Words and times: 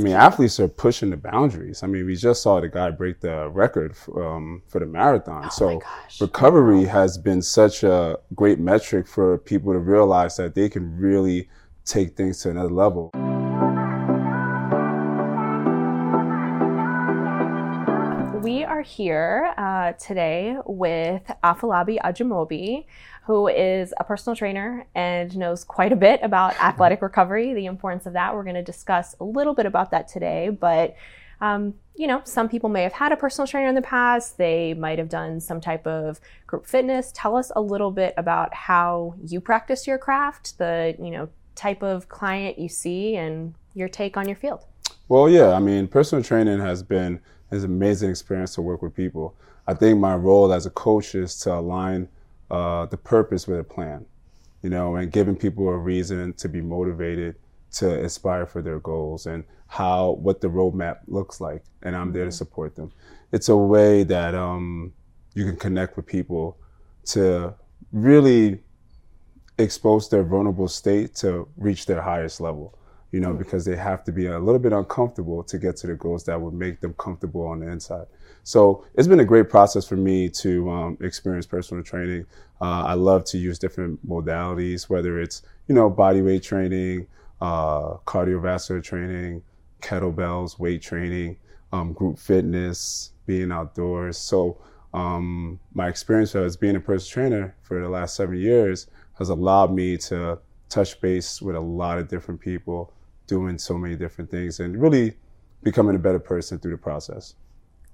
I 0.00 0.02
mean, 0.02 0.14
athletes 0.14 0.58
are 0.58 0.68
pushing 0.68 1.10
the 1.10 1.18
boundaries. 1.18 1.82
I 1.82 1.86
mean, 1.86 2.06
we 2.06 2.16
just 2.16 2.42
saw 2.42 2.58
the 2.58 2.68
guy 2.68 2.90
break 2.90 3.20
the 3.20 3.50
record 3.50 3.94
um, 4.16 4.62
for 4.66 4.78
the 4.78 4.86
marathon. 4.86 5.44
Oh 5.44 5.48
so 5.50 5.82
recovery 6.20 6.84
has 6.84 7.18
been 7.18 7.42
such 7.42 7.84
a 7.84 8.18
great 8.34 8.58
metric 8.58 9.06
for 9.06 9.36
people 9.36 9.74
to 9.74 9.78
realize 9.78 10.36
that 10.36 10.54
they 10.54 10.70
can 10.70 10.96
really 10.96 11.50
take 11.84 12.16
things 12.16 12.40
to 12.42 12.50
another 12.50 12.70
level. 12.70 13.10
Are 18.80 18.82
here 18.82 19.52
uh, 19.58 19.92
today 19.92 20.56
with 20.64 21.22
Afalabi 21.44 21.98
Ajamobi, 22.00 22.86
who 23.26 23.46
is 23.46 23.92
a 23.98 24.04
personal 24.04 24.34
trainer 24.34 24.86
and 24.94 25.36
knows 25.36 25.64
quite 25.64 25.92
a 25.92 25.96
bit 25.96 26.18
about 26.22 26.58
athletic 26.60 27.02
recovery, 27.02 27.52
the 27.52 27.66
importance 27.66 28.06
of 28.06 28.14
that. 28.14 28.34
We're 28.34 28.42
going 28.42 28.54
to 28.54 28.62
discuss 28.62 29.14
a 29.20 29.24
little 29.24 29.52
bit 29.52 29.66
about 29.66 29.90
that 29.90 30.08
today, 30.08 30.48
but 30.48 30.96
um, 31.42 31.74
you 31.94 32.06
know, 32.06 32.22
some 32.24 32.48
people 32.48 32.70
may 32.70 32.82
have 32.82 32.94
had 32.94 33.12
a 33.12 33.16
personal 33.16 33.46
trainer 33.46 33.68
in 33.68 33.74
the 33.74 33.82
past. 33.82 34.38
They 34.38 34.72
might 34.72 34.98
have 34.98 35.10
done 35.10 35.40
some 35.40 35.60
type 35.60 35.86
of 35.86 36.18
group 36.46 36.66
fitness. 36.66 37.12
Tell 37.14 37.36
us 37.36 37.52
a 37.54 37.60
little 37.60 37.90
bit 37.90 38.14
about 38.16 38.54
how 38.54 39.14
you 39.22 39.42
practice 39.42 39.86
your 39.86 39.98
craft, 39.98 40.56
the 40.56 40.96
you 40.98 41.10
know 41.10 41.28
type 41.54 41.82
of 41.82 42.08
client 42.08 42.58
you 42.58 42.70
see, 42.70 43.16
and 43.16 43.54
your 43.74 43.88
take 43.88 44.16
on 44.16 44.26
your 44.26 44.36
field. 44.36 44.64
Well, 45.08 45.28
yeah, 45.28 45.52
I 45.52 45.58
mean, 45.58 45.86
personal 45.88 46.24
training 46.24 46.60
has 46.60 46.82
been 46.82 47.20
an 47.50 47.64
amazing 47.64 48.10
experience 48.10 48.54
to 48.54 48.62
work 48.62 48.82
with 48.82 48.94
people. 48.94 49.34
I 49.66 49.74
think 49.74 49.98
my 49.98 50.14
role 50.14 50.52
as 50.52 50.66
a 50.66 50.70
coach 50.70 51.14
is 51.14 51.38
to 51.40 51.54
align 51.54 52.08
uh, 52.50 52.86
the 52.86 52.96
purpose 52.96 53.46
with 53.46 53.60
a 53.60 53.64
plan, 53.64 54.06
you 54.62 54.70
know, 54.70 54.96
and 54.96 55.12
giving 55.12 55.36
people 55.36 55.68
a 55.68 55.76
reason 55.76 56.32
to 56.34 56.48
be 56.48 56.60
motivated 56.60 57.36
to 57.72 58.04
aspire 58.04 58.46
for 58.46 58.62
their 58.62 58.80
goals 58.80 59.26
and 59.26 59.44
how 59.68 60.12
what 60.12 60.40
the 60.40 60.48
roadmap 60.48 60.98
looks 61.06 61.40
like, 61.40 61.62
and 61.82 61.94
I'm 61.94 62.12
there 62.12 62.24
to 62.24 62.32
support 62.32 62.74
them. 62.74 62.90
It's 63.32 63.48
a 63.48 63.56
way 63.56 64.02
that 64.04 64.34
um, 64.34 64.92
you 65.34 65.44
can 65.44 65.56
connect 65.56 65.96
with 65.96 66.06
people 66.06 66.56
to 67.06 67.54
really 67.92 68.60
expose 69.58 70.08
their 70.08 70.24
vulnerable 70.24 70.68
state 70.68 71.14
to 71.16 71.46
reach 71.56 71.86
their 71.86 72.00
highest 72.00 72.40
level 72.40 72.76
you 73.12 73.20
know, 73.20 73.32
because 73.32 73.64
they 73.64 73.76
have 73.76 74.04
to 74.04 74.12
be 74.12 74.26
a 74.26 74.38
little 74.38 74.58
bit 74.58 74.72
uncomfortable 74.72 75.42
to 75.44 75.58
get 75.58 75.76
to 75.78 75.86
the 75.86 75.94
goals 75.94 76.24
that 76.24 76.40
would 76.40 76.54
make 76.54 76.80
them 76.80 76.94
comfortable 76.94 77.46
on 77.46 77.60
the 77.60 77.68
inside. 77.68 78.06
So 78.42 78.84
it's 78.94 79.08
been 79.08 79.20
a 79.20 79.24
great 79.24 79.50
process 79.50 79.86
for 79.86 79.96
me 79.96 80.28
to 80.28 80.70
um, 80.70 80.98
experience 81.00 81.46
personal 81.46 81.82
training. 81.82 82.26
Uh, 82.60 82.84
I 82.86 82.94
love 82.94 83.24
to 83.26 83.38
use 83.38 83.58
different 83.58 84.06
modalities, 84.08 84.88
whether 84.88 85.20
it's, 85.20 85.42
you 85.66 85.74
know, 85.74 85.90
body 85.90 86.22
weight 86.22 86.42
training, 86.42 87.06
uh, 87.40 87.96
cardiovascular 88.06 88.82
training, 88.82 89.42
kettlebells, 89.82 90.58
weight 90.58 90.82
training, 90.82 91.36
um, 91.72 91.92
group 91.92 92.18
fitness, 92.18 93.12
being 93.26 93.52
outdoors. 93.52 94.18
So 94.18 94.58
um, 94.94 95.58
my 95.74 95.88
experience 95.88 96.34
as 96.34 96.56
being 96.56 96.76
a 96.76 96.80
personal 96.80 97.30
trainer 97.30 97.54
for 97.62 97.80
the 97.80 97.88
last 97.88 98.16
seven 98.16 98.36
years 98.36 98.86
has 99.18 99.28
allowed 99.28 99.72
me 99.72 99.96
to 99.96 100.38
touch 100.68 101.00
base 101.00 101.42
with 101.42 101.56
a 101.56 101.60
lot 101.60 101.98
of 101.98 102.08
different 102.08 102.40
people 102.40 102.92
doing 103.30 103.56
so 103.58 103.78
many 103.78 103.94
different 103.96 104.28
things 104.30 104.60
and 104.60 104.76
really 104.76 105.14
becoming 105.62 105.94
a 105.94 105.98
better 105.98 106.18
person 106.18 106.58
through 106.58 106.72
the 106.72 106.78
process. 106.90 107.34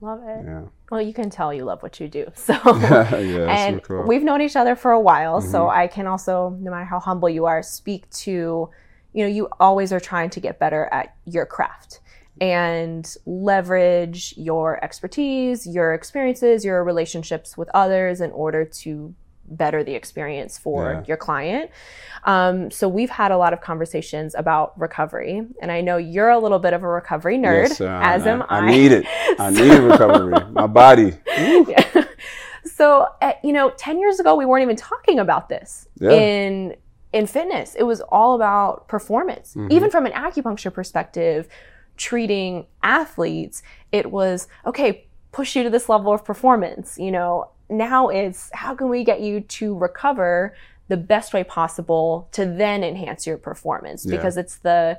Love 0.01 0.23
it. 0.25 0.45
Yeah. 0.45 0.63
Well, 0.91 1.03
you 1.03 1.13
can 1.13 1.29
tell 1.31 1.53
you 1.53 1.65
love 1.65 1.83
what 1.83 2.01
you 2.01 2.09
do. 2.09 2.27
So, 2.35 2.53
yeah, 2.65 3.15
and 3.15 3.83
cool. 3.83 4.05
we've 4.07 4.23
known 4.23 4.41
each 4.41 4.57
other 4.57 4.75
for 4.77 4.93
a 4.93 5.01
while, 5.01 5.41
Mm-hmm. 5.41 5.51
so 5.51 5.69
I 5.69 5.87
can 5.89 6.07
also, 6.07 6.57
no 6.61 6.71
matter 6.71 6.85
how 6.87 7.01
humble 7.01 7.29
you 7.29 7.45
are, 7.47 7.63
speak 7.63 8.09
to, 8.25 8.71
you 9.13 9.23
know, 9.25 9.29
you 9.39 9.49
always 9.61 9.93
are 9.93 10.01
trying 10.01 10.31
to 10.31 10.41
get 10.41 10.59
better 10.59 10.89
at 10.91 11.15
your 11.27 11.47
craft 11.47 12.01
and 12.41 13.15
leverage 13.27 14.35
your 14.37 14.83
expertise, 14.85 15.67
your 15.67 15.95
experiences, 15.95 16.65
your 16.65 16.83
relationships 16.85 17.57
with 17.57 17.69
others 17.75 18.21
in 18.21 18.31
order 18.33 18.65
to 18.65 19.15
better 19.49 19.83
the 19.85 19.95
experience 19.95 20.59
for 20.59 20.93
Yeah. 20.93 21.03
your 21.07 21.17
client. 21.17 21.71
Um, 22.25 22.71
so 22.71 22.89
we've 22.89 23.11
had 23.11 23.31
a 23.31 23.37
lot 23.37 23.53
of 23.53 23.61
conversations 23.61 24.35
about 24.35 24.79
recovery, 24.79 25.47
and 25.63 25.71
I 25.71 25.81
know 25.81 25.97
you're 25.97 26.31
a 26.31 26.39
little 26.39 26.59
bit 26.59 26.73
of 26.73 26.83
a 26.83 26.89
recovery 26.89 27.39
nerd, 27.39 27.69
Yes, 27.69 27.81
uh, 27.81 28.01
as 28.03 28.27
I, 28.27 28.31
am 28.31 28.43
I. 28.49 28.59
I 28.59 28.67
need 28.71 28.93
it. 28.93 29.07
I 29.39 29.51
need 29.51 29.79
recovery. 29.79 30.35
My 30.51 30.67
body. 30.67 31.15
Yeah. 31.37 32.05
So, 32.65 33.07
uh, 33.23 33.33
you 33.45 33.53
know, 33.53 33.71
10 33.71 33.99
years 34.01 34.19
ago, 34.21 34.35
we 34.35 34.45
weren't 34.45 34.63
even 34.63 34.77
talking 34.77 35.19
about 35.19 35.49
this 35.49 35.89
Yeah. 36.01 36.11
in 36.11 36.77
in 37.13 37.27
fitness. 37.27 37.75
It 37.77 37.85
was 37.85 38.01
all 38.03 38.35
about 38.35 38.89
performance. 38.89 39.55
Mm-hmm. 39.55 39.73
Even 39.73 39.91
from 39.91 40.05
an 40.05 40.13
acupuncture 40.13 40.73
perspective, 40.73 41.49
treating 41.97 42.67
athletes, 42.83 43.63
it 43.93 44.11
was 44.11 44.49
okay, 44.67 45.07
push 45.33 45.57
you 45.57 45.63
to 45.63 45.71
this 45.71 45.89
level 45.89 46.13
of 46.13 46.25
performance. 46.25 46.99
You 46.99 47.13
know, 47.13 47.51
now 47.69 48.09
it's 48.09 48.51
how 48.53 48.75
can 48.75 48.89
we 48.89 49.05
get 49.05 49.21
you 49.21 49.41
to 49.41 49.75
recover 49.77 50.55
the 50.89 50.97
best 50.97 51.35
way 51.35 51.43
possible 51.43 52.29
to 52.33 52.45
then 52.47 52.85
enhance 52.85 53.27
your 53.27 53.37
performance 53.39 54.05
Yeah. 54.07 54.17
because 54.17 54.37
it's 54.37 54.57
the 54.57 54.99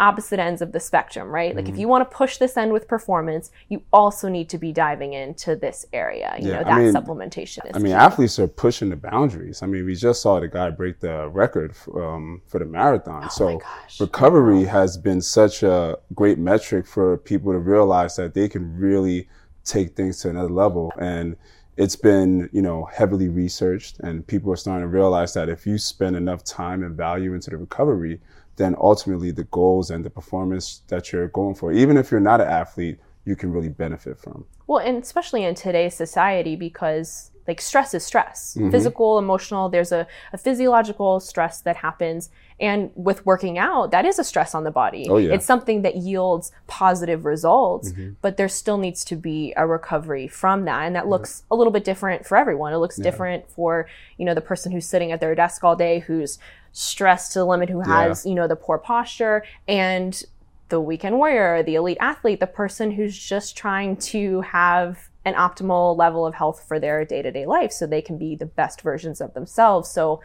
opposite 0.00 0.40
ends 0.40 0.60
of 0.60 0.72
the 0.72 0.80
spectrum, 0.80 1.28
right? 1.28 1.54
Like 1.54 1.68
if 1.68 1.78
you 1.78 1.86
want 1.86 2.08
to 2.10 2.16
push 2.16 2.38
this 2.38 2.56
end 2.56 2.72
with 2.72 2.88
performance, 2.88 3.52
you 3.68 3.80
also 3.92 4.28
need 4.28 4.48
to 4.48 4.58
be 4.58 4.72
diving 4.72 5.12
into 5.12 5.54
this 5.54 5.86
area. 5.92 6.34
You 6.40 6.48
Yeah, 6.48 6.54
know, 6.54 6.60
I 6.60 6.64
that 6.64 6.78
mean- 6.82 6.92
supplementation 6.94 7.64
is 7.66 7.72
I 7.74 7.78
mean, 7.78 7.92
key. 7.92 7.92
athletes 7.92 8.38
are 8.40 8.48
pushing 8.48 8.90
the 8.90 8.96
boundaries. 8.96 9.62
I 9.62 9.66
mean, 9.66 9.84
we 9.86 9.94
just 9.94 10.20
saw 10.20 10.40
the 10.40 10.48
guy 10.48 10.70
break 10.70 10.98
the 10.98 11.28
record 11.28 11.74
um, 11.94 12.42
for 12.48 12.58
the 12.58 12.64
marathon. 12.64 13.30
so 13.30 13.50
Oh 13.50 13.58
gosh. 13.58 14.00
recovery 14.00 14.64
has 14.64 14.96
been 14.96 15.20
such 15.20 15.62
a 15.62 15.96
great 16.12 16.38
metric 16.38 16.86
for 16.88 17.16
people 17.18 17.52
to 17.52 17.58
realize 17.60 18.16
that 18.16 18.34
they 18.34 18.48
can 18.48 18.76
really 18.76 19.28
take 19.64 19.94
things 19.94 20.18
to 20.22 20.28
another 20.30 20.50
level. 20.50 20.92
And 20.98 21.36
it's 21.76 21.96
been, 21.96 22.48
you 22.52 22.62
know, 22.62 22.84
heavily 22.92 23.28
researched 23.28 23.98
and 24.00 24.26
people 24.26 24.52
are 24.52 24.56
starting 24.56 24.82
to 24.82 24.88
realize 24.88 25.34
that 25.34 25.48
if 25.48 25.66
you 25.66 25.78
spend 25.78 26.16
enough 26.16 26.44
time 26.44 26.82
and 26.82 26.96
value 26.96 27.34
into 27.34 27.50
the 27.50 27.56
recovery, 27.56 28.20
then 28.56 28.76
ultimately 28.78 29.30
the 29.30 29.44
goals 29.44 29.90
and 29.90 30.04
the 30.04 30.10
performance 30.10 30.82
that 30.88 31.12
you're 31.12 31.28
going 31.28 31.54
for, 31.54 31.72
even 31.72 31.96
if 31.96 32.10
you're 32.10 32.20
not 32.20 32.40
an 32.40 32.48
athlete, 32.48 32.98
you 33.24 33.34
can 33.34 33.50
really 33.50 33.68
benefit 33.68 34.18
from. 34.18 34.44
Well, 34.66 34.78
and 34.78 35.02
especially 35.02 35.44
in 35.44 35.54
today's 35.54 35.94
society, 35.94 36.56
because 36.56 37.30
like 37.46 37.60
stress 37.60 37.94
is 37.94 38.04
stress, 38.04 38.54
Mm-hmm. 38.58 38.70
physical, 38.70 39.18
emotional. 39.18 39.68
There's 39.68 39.92
a, 39.92 40.06
a 40.32 40.38
physiological 40.38 41.20
stress 41.20 41.60
that 41.62 41.76
happens, 41.76 42.30
and 42.60 42.90
with 42.94 43.26
working 43.26 43.58
out, 43.58 43.90
that 43.90 44.04
is 44.04 44.18
a 44.18 44.24
stress 44.24 44.54
on 44.54 44.64
the 44.64 44.70
body. 44.70 45.06
Oh, 45.10 45.16
yeah. 45.16 45.26
Mm-hmm. 45.26 45.34
It's 45.34 45.46
something 45.46 45.82
that 45.82 45.96
yields 45.96 46.52
positive 46.66 47.24
results, 47.24 47.92
but 48.22 48.36
there 48.36 48.48
still 48.48 48.78
needs 48.78 49.04
to 49.06 49.16
be 49.16 49.52
a 49.56 49.66
recovery 49.66 50.28
from 50.28 50.64
that, 50.64 50.82
and 50.86 50.94
that 50.96 51.06
looks 51.08 51.42
a 51.50 51.56
little 51.56 51.72
bit 51.72 51.84
different 51.84 52.24
for 52.26 52.36
everyone. 52.36 52.72
It 52.72 52.78
looks 52.78 52.96
different 52.96 53.50
for 53.50 53.86
you 54.18 54.24
know 54.24 54.34
the 54.34 54.40
person 54.40 54.72
who's 54.72 54.86
sitting 54.86 55.12
at 55.12 55.20
their 55.20 55.34
desk 55.34 55.62
all 55.64 55.76
day, 55.76 55.98
who's 56.00 56.38
stressed 56.72 57.32
to 57.32 57.38
the 57.40 57.46
limit, 57.46 57.68
who 57.68 57.80
has 57.80 58.24
you 58.26 58.34
know 58.34 58.48
the 58.48 58.56
poor 58.56 58.78
posture, 58.78 59.44
and 59.68 60.22
the 60.70 60.80
weekend 60.80 61.16
warrior, 61.16 61.62
the 61.62 61.74
elite 61.74 61.98
athlete, 62.00 62.40
the 62.40 62.46
person 62.46 62.90
who's 62.92 63.16
just 63.16 63.56
trying 63.56 63.96
to 63.96 64.40
have 64.40 65.08
an 65.24 65.34
optimal 65.34 65.96
level 65.96 66.26
of 66.26 66.34
health 66.34 66.64
for 66.66 66.78
their 66.78 67.04
day 67.04 67.22
to 67.22 67.30
day 67.30 67.46
life 67.46 67.72
so 67.72 67.86
they 67.86 68.02
can 68.02 68.18
be 68.18 68.36
the 68.36 68.46
best 68.46 68.80
versions 68.82 69.20
of 69.20 69.34
themselves. 69.34 69.90
So, 69.90 70.20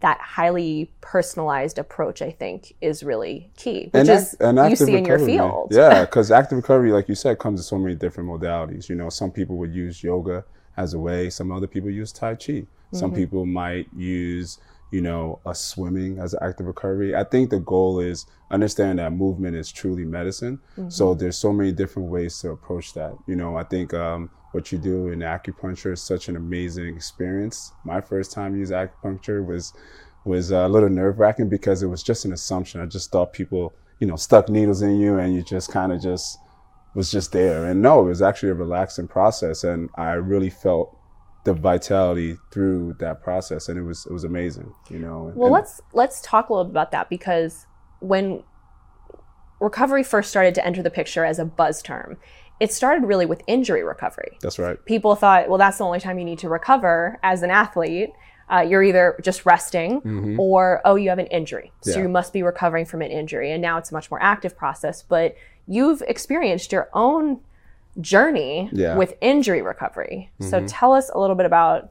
that 0.00 0.18
highly 0.20 0.92
personalized 1.00 1.78
approach, 1.78 2.22
I 2.22 2.32
think, 2.32 2.74
is 2.80 3.04
really 3.04 3.52
key, 3.56 3.88
which 3.92 4.08
is 4.08 4.34
ac- 4.34 4.36
and 4.40 4.58
you 4.58 4.74
see 4.74 4.96
in 4.96 5.04
your 5.04 5.18
field. 5.18 5.72
Yeah, 5.72 6.00
because 6.04 6.30
active 6.30 6.56
recovery, 6.56 6.90
like 6.92 7.08
you 7.08 7.14
said, 7.14 7.38
comes 7.38 7.60
in 7.60 7.64
so 7.64 7.78
many 7.78 7.94
different 7.94 8.28
modalities. 8.28 8.88
You 8.88 8.96
know, 8.96 9.08
some 9.10 9.30
people 9.30 9.56
would 9.58 9.72
use 9.72 10.02
yoga 10.02 10.44
as 10.76 10.94
a 10.94 10.98
way. 10.98 11.30
Some 11.30 11.52
other 11.52 11.66
people 11.68 11.90
use 11.90 12.12
Tai 12.12 12.34
Chi. 12.34 12.66
Some 12.90 13.10
Mm-hmm. 13.10 13.14
people 13.14 13.46
might 13.46 13.86
use, 13.94 14.58
you 14.92 15.00
know, 15.00 15.40
a 15.46 15.54
swimming 15.54 16.18
as 16.18 16.34
an 16.34 16.40
active 16.42 16.66
recovery. 16.66 17.16
I 17.16 17.24
think 17.24 17.50
the 17.50 17.58
goal 17.58 17.98
is 17.98 18.26
understand 18.50 18.98
that 18.98 19.12
movement 19.12 19.56
is 19.56 19.72
truly 19.72 20.04
medicine. 20.04 20.60
Mm-hmm. 20.76 20.90
So 20.90 21.14
there's 21.14 21.38
so 21.38 21.52
many 21.52 21.72
different 21.72 22.10
ways 22.10 22.38
to 22.40 22.50
approach 22.50 22.92
that. 22.92 23.16
You 23.26 23.34
know, 23.34 23.56
I 23.56 23.64
think 23.64 23.94
um, 23.94 24.30
what 24.52 24.70
you 24.70 24.78
do 24.78 25.08
in 25.08 25.20
acupuncture 25.20 25.92
is 25.94 26.02
such 26.02 26.28
an 26.28 26.36
amazing 26.36 26.94
experience. 26.94 27.72
My 27.84 28.02
first 28.02 28.32
time 28.32 28.56
using 28.56 28.76
acupuncture 28.76 29.44
was 29.44 29.72
was 30.24 30.52
a 30.52 30.68
little 30.68 30.90
nerve 30.90 31.18
wracking 31.18 31.48
because 31.48 31.82
it 31.82 31.88
was 31.88 32.02
just 32.02 32.24
an 32.24 32.32
assumption. 32.32 32.80
I 32.80 32.86
just 32.86 33.10
thought 33.10 33.32
people, 33.32 33.72
you 33.98 34.06
know, 34.06 34.14
stuck 34.14 34.48
needles 34.48 34.82
in 34.82 35.00
you 35.00 35.18
and 35.18 35.34
you 35.34 35.42
just 35.42 35.72
kind 35.72 35.90
of 35.90 36.00
just 36.00 36.38
was 36.94 37.10
just 37.10 37.32
there. 37.32 37.64
And 37.64 37.80
no, 37.82 38.00
it 38.00 38.08
was 38.08 38.22
actually 38.22 38.50
a 38.50 38.54
relaxing 38.54 39.08
process, 39.08 39.64
and 39.64 39.88
I 39.96 40.12
really 40.12 40.50
felt 40.50 40.96
the 41.44 41.52
vitality 41.54 42.38
through 42.52 42.94
that 43.00 43.22
process, 43.22 43.68
and 43.68 43.78
it 43.78 43.82
was 43.82 44.06
it 44.06 44.12
was 44.12 44.24
amazing. 44.24 44.72
You 44.90 44.98
know. 45.00 45.32
Well, 45.34 45.46
And- 45.46 45.52
let's 45.54 45.80
let's 45.92 46.20
talk 46.22 46.48
a 46.48 46.52
little 46.52 46.64
bit 46.66 46.70
about 46.72 46.90
that 46.92 47.08
because 47.10 47.66
when 48.00 48.42
recovery 49.60 50.02
first 50.02 50.30
started 50.30 50.54
to 50.56 50.66
enter 50.66 50.82
the 50.82 50.90
picture 50.90 51.24
as 51.24 51.38
a 51.38 51.44
buzz 51.44 51.82
term, 51.82 52.16
it 52.60 52.72
started 52.72 53.04
really 53.06 53.26
with 53.26 53.42
injury 53.46 53.82
recovery. 53.82 54.38
That's 54.40 54.58
right. 54.58 54.82
People 54.86 55.14
thought, 55.14 55.48
well, 55.48 55.58
that's 55.58 55.78
the 55.78 55.84
only 55.84 56.00
time 56.00 56.18
you 56.18 56.24
need 56.24 56.38
to 56.40 56.48
recover 56.48 57.18
as 57.22 57.42
an 57.42 57.50
athlete. 57.50 58.10
Uh, 58.52 58.60
you're 58.60 58.82
either 58.82 59.18
just 59.22 59.46
resting 59.46 60.36
or 60.38 60.82
oh 60.84 60.94
you 60.96 61.08
have 61.08 61.18
an 61.20 61.28
injury 61.28 61.72
so 61.80 61.90
Mm-hmm. 61.92 61.98
Yeah. 61.98 62.02
you 62.02 62.08
must 62.10 62.32
be 62.34 62.42
recovering 62.42 62.84
from 62.84 63.00
an 63.00 63.10
injury 63.10 63.50
and 63.50 63.62
now 63.62 63.78
it's 63.78 63.90
a 63.92 63.94
much 63.94 64.10
more 64.10 64.20
active 64.22 64.54
process 64.58 65.02
but 65.02 65.36
you've 65.66 66.02
experienced 66.02 66.70
your 66.70 66.90
own 66.92 67.40
journey 68.00 68.68
Yeah. 68.72 68.96
with 68.96 69.14
injury 69.20 69.62
recovery. 69.62 70.30
So 70.40 70.64
tell 70.66 70.92
us 70.92 71.10
a 71.14 71.18
little 71.18 71.36
bit 71.36 71.46
about 71.46 71.90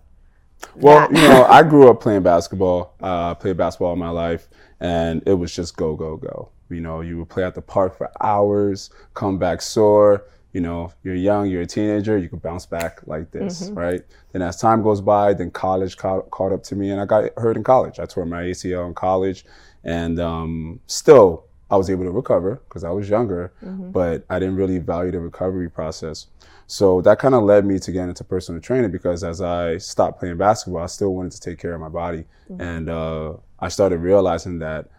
Well, 0.75 1.07
you 1.11 1.21
know, 1.21 1.45
I 1.49 1.63
grew 1.63 1.89
up 1.89 2.01
playing 2.01 2.23
basketball. 2.23 2.93
Uh, 3.01 3.33
played 3.35 3.57
basketball 3.57 3.89
all 3.89 3.95
my 3.95 4.09
life, 4.09 4.47
and 4.79 5.21
it 5.25 5.33
was 5.33 5.53
just 5.55 5.75
go, 5.77 5.95
go, 5.95 6.17
go. 6.17 6.49
You 6.69 6.81
know, 6.81 7.01
you 7.01 7.17
would 7.19 7.29
play 7.29 7.43
at 7.43 7.55
the 7.55 7.61
park 7.61 7.97
for 7.97 8.11
hours, 8.21 8.89
come 9.13 9.37
back 9.37 9.61
sore. 9.61 10.25
You 10.53 10.59
know, 10.61 10.91
you're 11.03 11.15
young, 11.15 11.47
you're 11.49 11.61
a 11.61 11.65
teenager, 11.65 12.17
you 12.17 12.27
could 12.27 12.41
bounce 12.41 12.65
back 12.65 12.99
like 13.07 13.31
this, 13.31 13.69
right? 13.73 14.01
Then 14.33 14.41
as 14.41 14.57
time 14.57 14.83
goes 14.83 14.99
by, 14.99 15.33
then 15.33 15.49
college 15.49 15.95
caught, 15.97 16.29
caught 16.29 16.51
up 16.51 16.61
to 16.63 16.75
me, 16.75 16.91
and 16.91 16.99
I 16.99 17.05
got 17.05 17.29
hurt 17.37 17.55
in 17.55 17.63
college. 17.63 17.99
I 17.99 18.05
tore 18.05 18.25
my 18.25 18.43
ACL 18.43 18.85
in 18.85 18.93
college, 18.93 19.45
and 19.85 20.19
um, 20.19 20.79
still 20.87 21.45
I 21.71 21.77
was 21.77 21.89
able 21.89 22.03
to 22.03 22.11
recover 22.11 22.61
because 22.67 22.83
I 22.83 22.89
was 22.91 23.09
younger, 23.09 23.53
but 23.91 24.25
I 24.29 24.39
didn't 24.39 24.57
really 24.57 24.77
value 24.79 25.11
the 25.11 25.19
recovery 25.19 25.69
process. 25.69 26.27
So 26.67 27.01
that 27.01 27.17
kind 27.19 27.33
of 27.33 27.43
led 27.43 27.65
me 27.65 27.79
to 27.79 27.91
get 27.91 28.07
into 28.09 28.23
personal 28.23 28.61
training 28.61 28.91
because 28.91 29.23
as 29.23 29.41
I 29.41 29.77
stopped 29.77 30.19
playing 30.19 30.37
basketball, 30.37 30.83
I 30.83 30.87
still 30.87 31.13
wanted 31.15 31.31
to 31.33 31.39
take 31.41 31.59
care 31.59 31.73
of 31.73 31.81
my 31.81 31.89
body. 31.89 32.25
And 32.61 32.89
uh, 32.89 33.33
I 33.59 33.69
started 33.69 33.99
realizing 33.99 34.59
that 34.59 34.89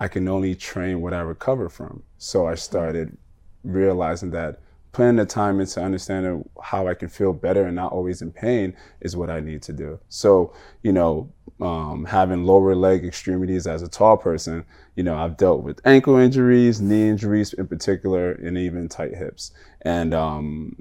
I 0.00 0.08
can 0.08 0.26
only 0.28 0.54
train 0.54 1.00
what 1.02 1.12
I 1.14 1.20
recover 1.20 1.68
from. 1.68 2.02
So 2.18 2.46
I 2.46 2.54
started 2.56 3.16
realizing 3.62 4.30
that 4.32 4.60
putting 4.94 5.16
the 5.16 5.26
time 5.26 5.60
into 5.60 5.82
understanding 5.82 6.48
how 6.62 6.86
I 6.86 6.94
can 6.94 7.08
feel 7.08 7.32
better 7.32 7.66
and 7.66 7.74
not 7.74 7.92
always 7.92 8.22
in 8.22 8.30
pain 8.30 8.76
is 9.00 9.16
what 9.16 9.28
I 9.28 9.40
need 9.40 9.60
to 9.62 9.72
do. 9.72 9.98
So, 10.08 10.54
you 10.82 10.92
know, 10.92 11.30
um, 11.60 12.04
having 12.04 12.44
lower 12.44 12.74
leg 12.74 13.04
extremities 13.04 13.66
as 13.66 13.82
a 13.82 13.88
tall 13.88 14.16
person, 14.16 14.64
you 14.94 15.02
know, 15.02 15.16
I've 15.16 15.36
dealt 15.36 15.62
with 15.62 15.80
ankle 15.84 16.16
injuries, 16.16 16.80
knee 16.80 17.08
injuries 17.08 17.52
in 17.52 17.66
particular, 17.66 18.32
and 18.32 18.56
even 18.56 18.88
tight 18.88 19.14
hips. 19.14 19.50
And 19.82 20.14
um, 20.14 20.80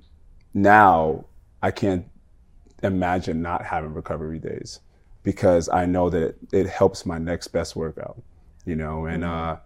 now 0.54 1.26
I 1.62 1.72
can't 1.72 2.06
imagine 2.84 3.42
not 3.42 3.66
having 3.66 3.94
recovery 3.94 4.40
days 4.40 4.80
because 5.24 5.70
I 5.70 5.86
know 5.86 6.10
that 6.12 6.22
it, 6.22 6.38
it 6.52 6.68
helps 6.68 7.06
my 7.06 7.18
next 7.18 7.48
best 7.48 7.76
workout, 7.76 8.22
you 8.66 8.76
know, 8.76 9.06
and, 9.06 9.24
uh, 9.24 9.58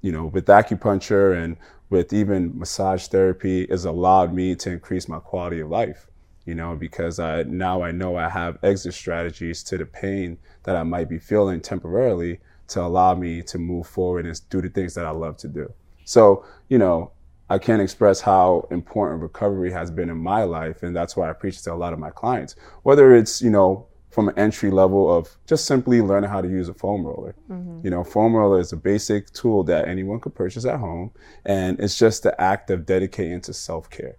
you 0.00 0.12
know, 0.12 0.26
with 0.26 0.46
acupuncture 0.46 1.42
and 1.42 1.56
with 1.94 2.12
even 2.12 2.58
massage 2.58 3.06
therapy 3.06 3.68
has 3.68 3.84
allowed 3.84 4.34
me 4.34 4.56
to 4.56 4.68
increase 4.68 5.08
my 5.08 5.20
quality 5.20 5.60
of 5.60 5.70
life, 5.70 6.08
you 6.44 6.52
know, 6.52 6.74
because 6.74 7.20
I 7.20 7.44
now 7.44 7.82
I 7.82 7.92
know 7.92 8.16
I 8.16 8.28
have 8.28 8.58
exit 8.64 8.94
strategies 8.94 9.62
to 9.64 9.78
the 9.78 9.86
pain 9.86 10.38
that 10.64 10.74
I 10.74 10.82
might 10.82 11.08
be 11.08 11.20
feeling 11.20 11.60
temporarily 11.60 12.40
to 12.68 12.80
allow 12.82 13.14
me 13.14 13.42
to 13.42 13.58
move 13.58 13.86
forward 13.86 14.26
and 14.26 14.40
do 14.50 14.60
the 14.60 14.70
things 14.70 14.94
that 14.94 15.06
I 15.06 15.10
love 15.10 15.36
to 15.36 15.48
do. 15.48 15.72
So, 16.04 16.44
you 16.68 16.78
know, 16.78 17.12
I 17.48 17.58
can't 17.58 17.80
express 17.80 18.20
how 18.20 18.66
important 18.72 19.22
recovery 19.22 19.70
has 19.70 19.92
been 19.92 20.10
in 20.10 20.18
my 20.18 20.42
life. 20.42 20.82
And 20.82 20.96
that's 20.96 21.16
why 21.16 21.30
I 21.30 21.32
preach 21.32 21.62
to 21.62 21.72
a 21.72 21.76
lot 21.76 21.92
of 21.92 22.00
my 22.00 22.10
clients, 22.10 22.56
whether 22.82 23.14
it's, 23.14 23.40
you 23.40 23.50
know, 23.50 23.86
from 24.14 24.28
an 24.28 24.38
entry 24.38 24.70
level 24.70 25.12
of 25.12 25.36
just 25.44 25.64
simply 25.64 26.00
learning 26.00 26.30
how 26.30 26.40
to 26.40 26.48
use 26.48 26.68
a 26.68 26.74
foam 26.74 27.04
roller. 27.04 27.34
You 27.82 27.90
know, 27.90 28.04
foam 28.04 28.36
roller 28.36 28.60
is 28.60 28.72
a 28.72 28.76
basic 28.76 29.32
tool 29.32 29.64
that 29.64 29.88
anyone 29.88 30.20
could 30.20 30.36
purchase 30.36 30.64
at 30.64 30.78
home. 30.78 31.10
And 31.44 31.80
it's 31.80 31.98
just 31.98 32.22
the 32.22 32.40
act 32.40 32.70
of 32.70 32.86
dedicating 32.86 33.40
to 33.40 33.52
self 33.52 33.90
care, 33.90 34.14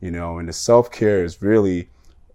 you 0.00 0.10
know, 0.10 0.38
and 0.38 0.48
the 0.48 0.52
self 0.52 0.90
care 0.90 1.22
is 1.24 1.40
really 1.40 1.88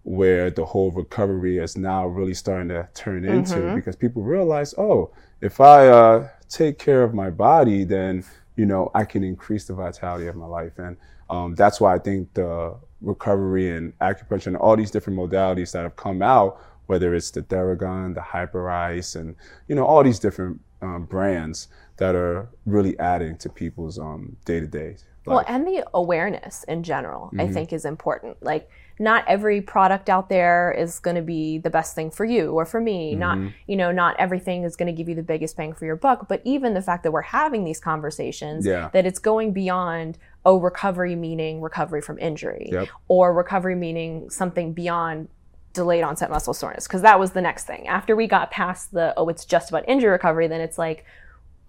where 0.04 0.50
the 0.50 0.64
whole 0.64 0.90
recovery 0.90 1.58
is 1.58 1.76
now 1.76 2.06
really 2.06 2.34
starting 2.34 2.68
to 2.68 2.88
turn 2.94 3.26
into 3.26 3.74
because 3.74 3.94
people 3.94 4.22
realize, 4.22 4.74
oh, 4.78 5.12
if 5.42 5.60
I 5.60 5.88
uh, 5.88 6.28
take 6.48 6.78
care 6.78 7.02
of 7.02 7.12
my 7.12 7.28
body, 7.28 7.84
then 7.84 8.24
you 8.56 8.64
know 8.64 8.90
I 8.94 9.04
can 9.04 9.22
increase 9.22 9.66
the 9.66 9.74
vitality 9.74 10.28
of 10.28 10.36
my 10.36 10.46
life, 10.46 10.78
and 10.78 10.96
um, 11.28 11.54
that's 11.54 11.78
why 11.78 11.94
I 11.94 11.98
think 11.98 12.32
the 12.34 12.74
recovery 13.02 13.76
and 13.76 13.96
acupuncture 13.98 14.46
and 14.46 14.56
all 14.56 14.76
these 14.76 14.90
different 14.90 15.18
modalities 15.18 15.72
that 15.72 15.82
have 15.82 15.96
come 15.96 16.22
out, 16.22 16.60
whether 16.92 17.14
it's 17.14 17.30
the 17.30 17.40
Theragun, 17.42 18.14
the 18.14 18.20
Hyperice, 18.20 19.16
and 19.16 19.34
you 19.68 19.74
know 19.74 19.86
all 19.86 20.02
these 20.04 20.18
different 20.18 20.60
um, 20.82 21.06
brands 21.06 21.68
that 21.96 22.14
are 22.14 22.48
really 22.66 22.94
adding 22.98 23.36
to 23.38 23.48
people's 23.48 23.96
day 24.44 24.60
to 24.60 24.66
day. 24.66 24.96
Well, 25.24 25.44
and 25.46 25.64
the 25.66 25.86
awareness 25.94 26.64
in 26.64 26.82
general, 26.82 27.30
I 27.32 27.44
Mm-hmm. 27.44 27.54
think, 27.54 27.72
is 27.72 27.84
important. 27.84 28.42
Like, 28.42 28.68
not 28.98 29.24
every 29.28 29.60
product 29.62 30.10
out 30.10 30.28
there 30.28 30.74
is 30.76 30.98
going 30.98 31.14
to 31.14 31.22
be 31.22 31.58
the 31.58 31.70
best 31.70 31.94
thing 31.94 32.10
for 32.10 32.24
you 32.24 32.50
or 32.58 32.66
for 32.66 32.80
me. 32.80 33.14
Not, 33.14 33.38
Mm-hmm. 33.38 33.48
you 33.70 33.76
know, 33.76 33.92
not 33.92 34.16
everything 34.18 34.64
is 34.64 34.74
going 34.74 34.88
to 34.92 34.92
give 34.98 35.08
you 35.08 35.14
the 35.14 35.22
biggest 35.22 35.56
bang 35.56 35.72
for 35.74 35.86
your 35.86 35.94
buck. 36.06 36.26
But 36.28 36.42
even 36.44 36.74
the 36.74 36.82
fact 36.82 37.04
that 37.04 37.12
we're 37.12 37.22
having 37.40 37.62
these 37.64 37.78
conversations, 37.80 38.66
Yeah. 38.66 38.90
that 38.92 39.06
it's 39.06 39.20
going 39.20 39.52
beyond, 39.52 40.18
oh, 40.44 40.58
recovery 40.58 41.14
meaning 41.14 41.60
recovery 41.60 42.02
from 42.02 42.18
injury, 42.18 42.68
Yep. 42.72 42.88
or 43.06 43.32
recovery 43.32 43.76
meaning 43.76 44.28
something 44.28 44.72
beyond 44.72 45.28
delayed 45.72 46.04
onset 46.04 46.30
muscle 46.30 46.54
soreness. 46.54 46.86
Because 46.86 47.02
that 47.02 47.18
was 47.18 47.32
the 47.32 47.42
next 47.42 47.66
thing. 47.66 47.88
After 47.88 48.14
we 48.16 48.26
got 48.26 48.50
past 48.50 48.92
the, 48.92 49.14
oh, 49.16 49.28
it's 49.28 49.44
just 49.44 49.68
about 49.70 49.88
injury 49.88 50.10
recovery, 50.10 50.48
then 50.48 50.60
it's 50.60 50.78
like, 50.78 51.04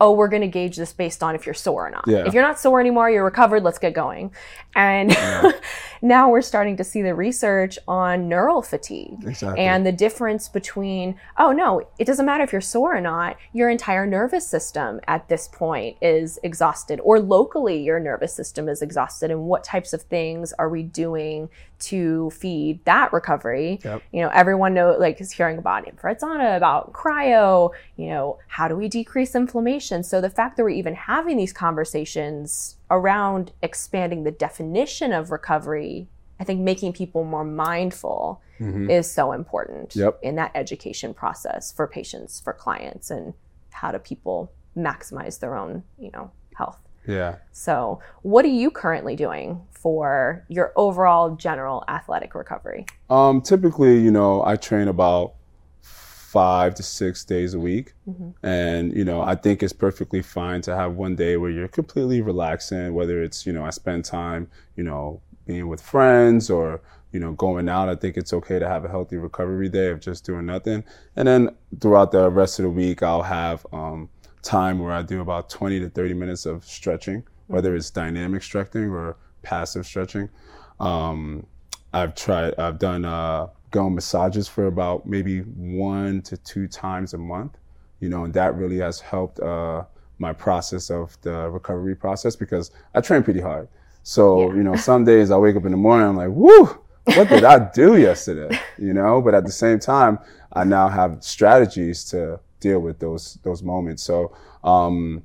oh, 0.04 0.12
we're 0.12 0.28
going 0.28 0.42
to 0.42 0.48
gauge 0.50 0.76
this 0.76 0.92
based 0.92 1.24
on 1.24 1.34
if 1.34 1.46
you're 1.46 1.54
sore 1.54 1.88
or 1.88 1.90
not. 1.90 2.04
Yeah. 2.08 2.26
If 2.26 2.34
you're 2.34 2.44
not 2.44 2.60
sore 2.60 2.82
anymore, 2.82 3.10
you're 3.10 3.24
recovered, 3.24 3.64
let's 3.64 3.80
get 3.80 3.94
going. 3.94 4.34
And 4.76 5.16
now 6.02 6.30
we're 6.30 6.42
starting 6.42 6.76
to 6.78 6.84
see 6.84 7.02
the 7.02 7.16
research 7.16 7.80
on 7.88 8.28
neural 8.28 8.62
fatigue 8.62 9.24
Exactly. 9.26 9.64
and 9.64 9.86
the 9.86 9.94
difference 9.94 10.50
between, 10.50 11.16
oh, 11.38 11.54
no, 11.54 11.88
it 12.00 12.06
doesn't 12.06 12.26
matter 12.26 12.44
if 12.44 12.52
you're 12.52 12.60
sore 12.60 12.98
or 12.98 13.00
not, 13.02 13.38
your 13.54 13.70
entire 13.70 14.06
nervous 14.06 14.46
system 14.46 15.00
at 15.08 15.30
this 15.30 15.48
point 15.48 15.96
is 16.02 16.38
exhausted, 16.44 17.00
or 17.02 17.20
locally 17.20 17.82
your 17.82 18.00
nervous 18.00 18.34
system 18.34 18.68
is 18.68 18.82
exhausted. 18.82 19.32
And 19.32 19.44
what 19.44 19.64
types 19.64 19.94
of 19.94 20.02
things 20.02 20.52
are 20.54 20.68
we 20.68 20.84
doing 20.84 21.50
to 21.84 22.30
feed 22.32 22.84
that 22.86 23.12
recovery? 23.14 23.80
Yep. 23.84 24.04
You 24.12 24.22
know, 24.22 24.30
everyone 24.30 24.74
know 24.74 24.96
like 24.98 25.20
is 25.22 25.32
hearing 25.32 25.58
about 25.58 25.88
infrared 25.88 26.20
sauna, 26.20 26.58
about 26.58 26.94
cryo, 26.94 27.72
you 27.98 28.08
know, 28.08 28.40
how 28.48 28.68
do 28.68 28.76
we 28.76 28.88
decrease 28.88 29.36
inflammation? 29.36 30.04
So 30.04 30.22
the 30.22 30.30
fact 30.30 30.58
that 30.58 30.64
we're 30.64 30.70
even 30.70 30.96
having 30.96 31.38
these 31.38 31.54
conversations 31.54 32.78
around 32.90 33.52
expanding 33.62 34.24
the 34.24 34.32
definition 34.32 35.12
of 35.14 35.32
recovery, 35.32 36.08
I 36.40 36.44
think 36.44 36.62
making 36.62 36.94
people 36.94 37.24
more 37.24 37.46
mindful 37.46 38.42
mm-hmm. 38.60 38.90
is 38.90 39.10
so 39.10 39.32
important 39.32 39.96
Yep. 39.96 40.20
in 40.22 40.36
that 40.36 40.52
education 40.56 41.14
process 41.14 41.72
for 41.72 41.88
patients, 41.88 42.40
for 42.40 42.54
clients, 42.54 43.12
and 43.12 43.34
how 43.72 43.92
do 43.92 44.00
people 44.00 44.52
maximize 44.76 45.40
their 45.40 45.56
own, 45.56 45.84
you 46.00 46.12
know, 46.12 46.32
health. 46.56 46.80
Yeah. 47.08 47.38
So, 47.52 48.00
what 48.22 48.46
are 48.46 48.50
you 48.50 48.72
currently 48.72 49.16
doing 49.16 49.62
for 49.72 50.46
your 50.48 50.72
overall 50.76 51.36
general 51.36 51.84
athletic 51.88 52.36
recovery? 52.36 52.86
Um, 53.10 53.42
typically, 53.42 54.00
you 54.00 54.12
know, 54.12 54.44
I 54.46 54.56
train 54.56 54.88
about 54.88 55.34
five 56.34 56.74
to 56.74 56.82
six 56.82 57.24
days 57.24 57.54
a 57.54 57.60
week. 57.60 57.94
And, 58.42 58.92
you 58.98 59.06
know, 59.06 59.22
I 59.22 59.36
think 59.36 59.62
it's 59.62 59.72
perfectly 59.72 60.24
fine 60.24 60.62
to 60.62 60.76
have 60.76 60.94
one 60.94 61.16
day 61.16 61.38
where 61.38 61.52
you're 61.52 61.68
completely 61.68 62.22
relaxing, 62.22 62.96
whether 62.96 63.22
it's, 63.22 63.46
you 63.46 63.54
know, 63.54 63.64
I 63.64 63.70
spend 63.70 64.04
time, 64.04 64.50
you 64.76 64.84
know, 64.84 65.22
being 65.46 65.68
with 65.68 65.80
friends 65.80 66.50
or, 66.50 66.82
you 67.12 67.20
know, 67.20 67.34
going 67.34 67.70
out. 67.70 67.88
I 67.88 67.94
think 67.94 68.18
it's 68.18 68.34
okay 68.34 68.58
to 68.58 68.68
have 68.68 68.84
a 68.84 68.90
healthy 68.90 69.18
recovery 69.18 69.70
day 69.70 69.90
of 69.90 70.00
just 70.00 70.26
doing 70.26 70.48
nothing. 70.48 70.84
And 71.16 71.28
then 71.28 71.56
throughout 71.80 72.12
the 72.12 72.32
rest 72.32 72.58
of 72.58 72.64
the 72.64 72.72
week, 72.72 73.04
I'll 73.04 73.22
have 73.22 73.68
um, 73.72 74.10
time 74.44 74.80
where 74.80 74.92
I 74.92 75.02
do 75.02 75.22
about 75.22 75.50
20 75.50 75.80
to 75.80 75.90
30 75.90 76.14
minutes 76.14 76.46
of 76.46 76.64
stretching, 76.66 77.24
whether 77.48 77.76
it's 77.76 77.90
dynamic 77.90 78.44
stretching 78.44 78.90
or 78.90 79.18
passive 79.42 79.86
stretching. 79.86 80.30
Um, 80.80 81.46
I've 81.94 82.16
tried, 82.16 82.56
I've 82.60 82.80
done 82.80 83.06
uh, 83.06 83.48
gum 83.72 83.96
massages 83.96 84.48
for 84.48 84.68
about 84.68 85.06
maybe 85.06 85.40
one 85.42 86.22
to 86.24 86.38
two 86.38 86.68
times 86.68 87.14
a 87.14 87.18
month, 87.18 87.58
you 88.00 88.10
know, 88.10 88.26
and 88.26 88.34
that 88.34 88.56
really 88.56 88.78
has 88.78 89.00
helped 89.00 89.40
uh, 89.40 89.84
my 90.20 90.34
process 90.34 90.90
of 90.90 91.18
the 91.22 91.50
recovery 91.50 91.96
process 91.96 92.36
because 92.36 92.72
I 92.94 93.02
train 93.02 93.24
pretty 93.24 93.42
hard. 93.42 93.68
So, 94.04 94.50
Yeah. 94.50 94.58
you 94.58 94.64
know, 94.64 94.76
some 94.76 95.06
days 95.12 95.32
I 95.32 95.38
wake 95.38 95.56
up 95.56 95.66
in 95.66 95.72
the 95.72 95.78
morning, 95.78 96.08
I'm 96.08 96.18
like, 96.18 96.30
woo, 96.30 96.66
what 97.06 97.30
did 97.30 97.44
I 97.44 97.70
do 97.72 97.98
yesterday? 97.98 98.58
You 98.78 98.94
know, 98.94 99.22
but 99.22 99.34
at 99.34 99.46
the 99.46 99.52
same 99.52 99.80
time, 99.80 100.20
I 100.54 100.64
now 100.64 100.88
have 100.88 101.18
strategies 101.24 102.04
to 102.06 102.40
deal 102.64 102.80
with 102.80 102.98
those 103.00 103.38
those 103.44 103.62
moments. 103.62 104.02
So, 104.04 104.36
um, 104.64 105.24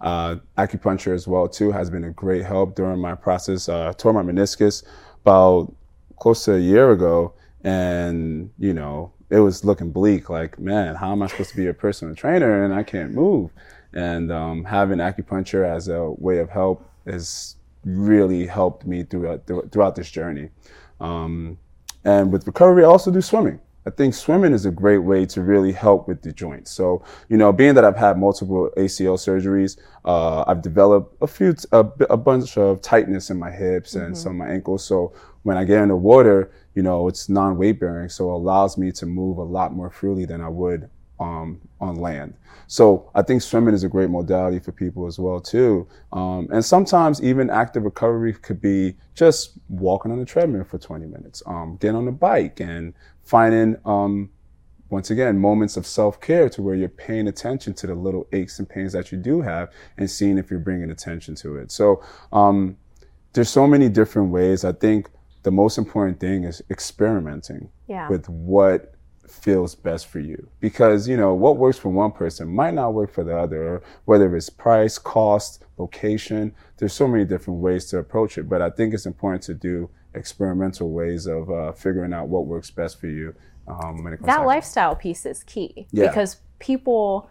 uh, 0.00 0.36
acupuncture 0.58 1.14
as 1.14 1.26
well 1.26 1.48
too 1.48 1.72
has 1.72 1.90
been 1.90 2.04
a 2.04 2.10
great 2.10 2.44
help 2.44 2.76
during 2.76 3.00
my 3.00 3.14
process. 3.14 3.68
Uh, 3.68 3.88
I 3.88 3.92
tore 3.92 4.12
my 4.12 4.22
meniscus 4.22 4.84
about 5.22 5.74
close 6.20 6.44
to 6.44 6.54
a 6.54 6.58
year 6.58 6.92
ago, 6.92 7.34
and 7.64 8.50
you 8.58 8.74
know 8.74 9.12
it 9.30 9.40
was 9.40 9.64
looking 9.64 9.90
bleak. 9.90 10.28
Like, 10.28 10.58
man, 10.58 10.94
how 10.94 11.12
am 11.12 11.22
I 11.22 11.26
supposed 11.26 11.50
to 11.50 11.56
be 11.56 11.66
a 11.66 11.74
personal 11.74 12.14
trainer 12.14 12.64
and 12.64 12.74
I 12.74 12.82
can't 12.82 13.12
move? 13.12 13.50
And 13.94 14.30
um, 14.30 14.64
having 14.64 14.98
acupuncture 14.98 15.64
as 15.66 15.88
a 15.88 16.10
way 16.10 16.38
of 16.38 16.50
help 16.50 16.88
has 17.06 17.56
really 17.84 18.46
helped 18.46 18.86
me 18.86 19.04
throughout 19.04 19.46
throughout 19.72 19.96
this 19.96 20.10
journey. 20.10 20.50
Um, 21.00 21.58
and 22.04 22.30
with 22.32 22.46
recovery, 22.46 22.84
I 22.84 22.88
also 22.88 23.10
do 23.10 23.22
swimming. 23.22 23.60
I 23.86 23.90
think 23.90 24.14
swimming 24.14 24.52
is 24.52 24.64
a 24.64 24.70
great 24.70 24.98
way 24.98 25.26
to 25.26 25.42
really 25.42 25.72
help 25.72 26.08
with 26.08 26.22
the 26.22 26.32
joints. 26.32 26.70
So, 26.70 27.04
you 27.28 27.36
know, 27.36 27.52
being 27.52 27.74
that 27.74 27.84
I've 27.84 27.96
had 27.96 28.18
multiple 28.18 28.70
ACL 28.76 29.18
surgeries, 29.18 29.78
uh, 30.04 30.44
I've 30.46 30.62
developed 30.62 31.16
a 31.20 31.26
few, 31.26 31.54
a, 31.72 31.80
a, 32.08 32.16
bunch 32.16 32.56
of 32.56 32.80
tightness 32.80 33.30
in 33.30 33.38
my 33.38 33.50
hips 33.50 33.94
and 33.94 34.06
mm-hmm. 34.06 34.14
some 34.14 34.32
of 34.32 34.46
my 34.46 34.52
ankles. 34.52 34.84
So 34.84 35.12
when 35.42 35.58
I 35.58 35.64
get 35.64 35.82
in 35.82 35.88
the 35.88 35.96
water, 35.96 36.50
you 36.74 36.82
know, 36.82 37.08
it's 37.08 37.28
non-weight 37.28 37.78
bearing, 37.78 38.08
so 38.08 38.30
it 38.30 38.34
allows 38.34 38.78
me 38.78 38.90
to 38.92 39.06
move 39.06 39.38
a 39.38 39.42
lot 39.42 39.74
more 39.74 39.90
freely 39.90 40.24
than 40.24 40.40
I 40.40 40.48
would 40.48 40.88
um, 41.20 41.60
on 41.80 41.96
land. 41.96 42.34
So 42.66 43.10
I 43.14 43.22
think 43.22 43.42
swimming 43.42 43.74
is 43.74 43.84
a 43.84 43.88
great 43.88 44.10
modality 44.10 44.58
for 44.58 44.72
people 44.72 45.06
as 45.06 45.18
well 45.18 45.40
too. 45.40 45.86
Um, 46.12 46.48
and 46.52 46.64
sometimes 46.64 47.22
even 47.22 47.50
active 47.50 47.84
recovery 47.84 48.32
could 48.32 48.60
be 48.60 48.96
just 49.14 49.52
walking 49.68 50.10
on 50.10 50.18
the 50.18 50.24
treadmill 50.24 50.64
for 50.64 50.78
20 50.78 51.06
minutes, 51.06 51.42
um, 51.46 51.76
getting 51.80 51.96
on 51.96 52.06
the 52.06 52.12
bike 52.12 52.60
and 52.60 52.94
finding, 53.24 53.76
um, 53.84 54.30
once 54.90 55.10
again, 55.10 55.38
moments 55.38 55.76
of 55.76 55.86
self-care 55.86 56.48
to 56.50 56.62
where 56.62 56.74
you're 56.74 56.88
paying 56.88 57.26
attention 57.26 57.74
to 57.74 57.86
the 57.86 57.94
little 57.94 58.26
aches 58.32 58.58
and 58.58 58.68
pains 58.68 58.92
that 58.92 59.10
you 59.10 59.18
do 59.18 59.40
have 59.40 59.70
and 59.96 60.10
seeing 60.10 60.38
if 60.38 60.50
you're 60.50 60.60
bringing 60.60 60.90
attention 60.90 61.34
to 61.36 61.56
it. 61.56 61.72
So 61.72 62.02
um, 62.32 62.76
there's 63.32 63.50
so 63.50 63.66
many 63.66 63.88
different 63.88 64.30
ways. 64.30 64.64
I 64.64 64.72
think 64.72 65.10
the 65.42 65.50
most 65.50 65.78
important 65.78 66.20
thing 66.20 66.44
is 66.44 66.62
experimenting 66.70 67.70
yeah. 67.86 68.08
with 68.08 68.28
what 68.28 68.94
feels 69.28 69.74
best 69.74 70.06
for 70.06 70.20
you 70.20 70.48
because 70.60 71.08
you 71.08 71.16
know 71.16 71.34
what 71.34 71.56
works 71.56 71.78
for 71.78 71.88
one 71.88 72.12
person 72.12 72.46
might 72.48 72.74
not 72.74 72.92
work 72.92 73.10
for 73.10 73.24
the 73.24 73.36
other 73.36 73.82
whether 74.04 74.36
it's 74.36 74.50
price 74.50 74.98
cost 74.98 75.64
location 75.78 76.54
there's 76.76 76.92
so 76.92 77.08
many 77.08 77.24
different 77.24 77.60
ways 77.60 77.86
to 77.86 77.98
approach 77.98 78.36
it 78.36 78.48
but 78.48 78.60
i 78.60 78.68
think 78.68 78.92
it's 78.92 79.06
important 79.06 79.42
to 79.42 79.54
do 79.54 79.88
experimental 80.14 80.90
ways 80.90 81.26
of 81.26 81.50
uh, 81.50 81.72
figuring 81.72 82.12
out 82.12 82.28
what 82.28 82.46
works 82.46 82.70
best 82.70 83.00
for 83.00 83.08
you 83.08 83.34
um, 83.66 84.16
that 84.22 84.44
lifestyle 84.44 84.94
piece 84.94 85.24
is 85.24 85.42
key 85.44 85.86
yeah. 85.90 86.06
because 86.06 86.38
people 86.58 87.30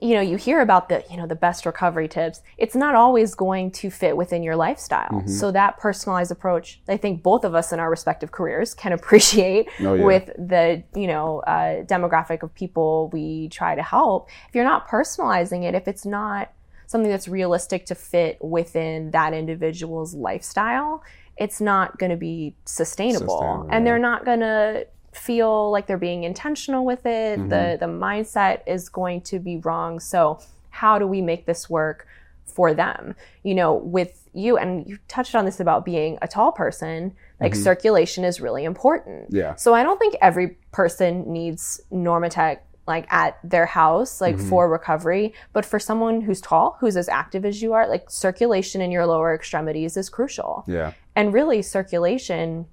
you 0.00 0.14
know 0.14 0.20
you 0.20 0.36
hear 0.36 0.60
about 0.60 0.88
the 0.88 1.04
you 1.10 1.16
know 1.16 1.26
the 1.26 1.34
best 1.34 1.66
recovery 1.66 2.06
tips 2.06 2.40
it's 2.56 2.76
not 2.76 2.94
always 2.94 3.34
going 3.34 3.70
to 3.70 3.90
fit 3.90 4.16
within 4.16 4.42
your 4.42 4.54
lifestyle 4.54 5.10
mm-hmm. 5.10 5.28
so 5.28 5.50
that 5.50 5.76
personalized 5.78 6.30
approach 6.30 6.80
i 6.88 6.96
think 6.96 7.22
both 7.22 7.44
of 7.44 7.54
us 7.54 7.72
in 7.72 7.80
our 7.80 7.90
respective 7.90 8.30
careers 8.30 8.74
can 8.74 8.92
appreciate 8.98 9.68
oh, 9.80 9.94
yeah. 9.94 10.04
with 10.04 10.26
the 10.38 10.82
you 10.94 11.06
know 11.06 11.40
uh, 11.40 11.82
demographic 11.84 12.42
of 12.42 12.54
people 12.54 13.10
we 13.12 13.48
try 13.48 13.74
to 13.74 13.82
help 13.82 14.28
if 14.48 14.54
you're 14.54 14.64
not 14.64 14.88
personalizing 14.88 15.64
it 15.64 15.74
if 15.74 15.88
it's 15.88 16.06
not 16.06 16.52
something 16.86 17.10
that's 17.10 17.28
realistic 17.28 17.84
to 17.84 17.94
fit 17.94 18.42
within 18.42 19.10
that 19.10 19.34
individual's 19.34 20.14
lifestyle 20.14 21.02
it's 21.38 21.60
not 21.60 21.98
going 21.98 22.10
to 22.10 22.16
be 22.16 22.54
sustainable, 22.64 23.38
sustainable 23.38 23.68
and 23.70 23.86
they're 23.86 23.98
not 23.98 24.24
going 24.24 24.40
to 24.40 24.86
feel 25.12 25.70
like 25.70 25.86
they're 25.86 25.98
being 25.98 26.24
intentional 26.24 26.84
with 26.84 27.06
it. 27.06 27.38
Mm-hmm. 27.38 27.48
The 27.48 27.76
the 27.80 27.86
mindset 27.86 28.62
is 28.66 28.88
going 28.88 29.22
to 29.22 29.38
be 29.38 29.58
wrong. 29.58 30.00
So 30.00 30.40
how 30.70 30.98
do 30.98 31.06
we 31.06 31.22
make 31.22 31.46
this 31.46 31.70
work 31.70 32.06
for 32.46 32.74
them? 32.74 33.14
You 33.42 33.54
know, 33.54 33.74
with 33.74 34.28
you 34.34 34.56
and 34.56 34.88
you 34.88 34.98
touched 35.08 35.34
on 35.34 35.44
this 35.44 35.60
about 35.60 35.84
being 35.84 36.18
a 36.22 36.28
tall 36.28 36.52
person, 36.52 37.14
like 37.40 37.52
mm-hmm. 37.52 37.62
circulation 37.62 38.24
is 38.24 38.40
really 38.40 38.64
important. 38.64 39.26
Yeah. 39.30 39.54
So 39.56 39.74
I 39.74 39.82
don't 39.82 39.98
think 39.98 40.16
every 40.20 40.58
person 40.72 41.32
needs 41.32 41.80
Normatec 41.92 42.58
like 42.88 43.06
at 43.12 43.38
their 43.44 43.66
house 43.66 44.20
like 44.20 44.36
mm-hmm. 44.36 44.48
for 44.48 44.68
recovery 44.68 45.34
but 45.52 45.64
for 45.64 45.78
someone 45.78 46.22
who's 46.22 46.40
tall 46.40 46.78
who's 46.80 46.96
as 46.96 47.06
active 47.08 47.44
as 47.44 47.60
you 47.60 47.74
are 47.74 47.86
like 47.86 48.10
circulation 48.10 48.80
in 48.80 48.90
your 48.90 49.04
lower 49.04 49.34
extremities 49.34 49.96
is 49.96 50.08
crucial 50.08 50.64
yeah 50.66 50.92
and 51.18 51.34
really 51.34 51.62
circulation 51.62 52.64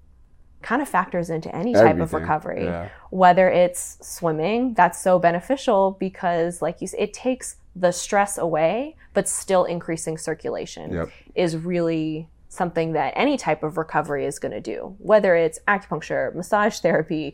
kind 0.62 0.80
of 0.80 0.88
factors 0.88 1.32
into 1.32 1.54
any 1.56 1.74
type 1.74 1.82
Everything. 1.82 2.02
of 2.02 2.14
recovery. 2.14 2.66
Yeah. 2.66 2.90
Whether 3.10 3.50
it's 3.50 3.98
swimming, 4.08 4.76
that's 4.76 5.02
so 5.02 5.18
beneficial 5.18 5.98
because, 6.00 6.62
like 6.62 6.80
you 6.80 6.86
said, 6.86 7.00
it 7.00 7.14
takes 7.14 7.56
the 7.76 7.92
stress 7.92 8.38
away, 8.38 8.98
but 9.14 9.28
still 9.28 9.64
increasing 9.64 10.16
circulation 10.20 10.94
yep. 10.94 11.10
is 11.34 11.58
really 11.58 12.30
something 12.48 12.94
that 12.94 13.14
any 13.16 13.36
type 13.36 13.64
of 13.64 13.80
recovery 13.80 14.26
is 14.26 14.38
going 14.38 14.52
to 14.52 14.62
do. 14.62 14.96
Whether 15.00 15.36
it's 15.36 15.58
acupuncture, 15.68 16.34
massage 16.36 16.80
therapy, 16.80 17.34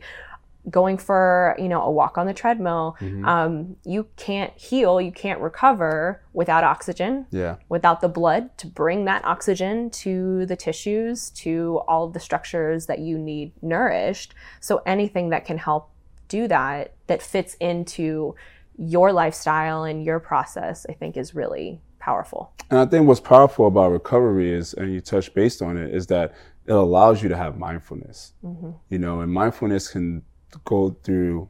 going 0.70 0.96
for 0.96 1.56
you 1.58 1.68
know 1.68 1.82
a 1.82 1.90
walk 1.90 2.16
on 2.16 2.26
the 2.26 2.34
treadmill 2.34 2.96
mm-hmm. 3.00 3.24
um, 3.24 3.76
you 3.84 4.06
can't 4.16 4.56
heal 4.56 5.00
you 5.00 5.10
can't 5.10 5.40
recover 5.40 6.22
without 6.32 6.62
oxygen 6.62 7.26
yeah 7.30 7.56
without 7.68 8.00
the 8.00 8.08
blood 8.08 8.56
to 8.56 8.66
bring 8.66 9.04
that 9.04 9.24
oxygen 9.24 9.90
to 9.90 10.46
the 10.46 10.54
tissues 10.54 11.30
to 11.30 11.80
all 11.88 12.04
of 12.04 12.12
the 12.12 12.20
structures 12.20 12.86
that 12.86 13.00
you 13.00 13.18
need 13.18 13.52
nourished 13.60 14.34
so 14.60 14.82
anything 14.86 15.30
that 15.30 15.44
can 15.44 15.58
help 15.58 15.90
do 16.28 16.46
that 16.46 16.94
that 17.08 17.20
fits 17.20 17.54
into 17.54 18.34
your 18.78 19.12
lifestyle 19.12 19.82
and 19.82 20.04
your 20.04 20.20
process 20.20 20.86
i 20.88 20.92
think 20.92 21.16
is 21.16 21.34
really 21.34 21.80
powerful 21.98 22.52
and 22.70 22.78
i 22.78 22.86
think 22.86 23.06
what's 23.06 23.20
powerful 23.20 23.66
about 23.66 23.90
recovery 23.90 24.52
is 24.52 24.74
and 24.74 24.92
you 24.92 25.00
touched 25.00 25.34
based 25.34 25.60
on 25.60 25.76
it 25.76 25.92
is 25.92 26.06
that 26.06 26.32
it 26.66 26.72
allows 26.72 27.20
you 27.20 27.28
to 27.28 27.36
have 27.36 27.58
mindfulness 27.58 28.32
mm-hmm. 28.44 28.70
you 28.88 28.98
know 28.98 29.20
and 29.20 29.32
mindfulness 29.32 29.88
can 29.88 30.22
go 30.64 30.96
through 31.02 31.48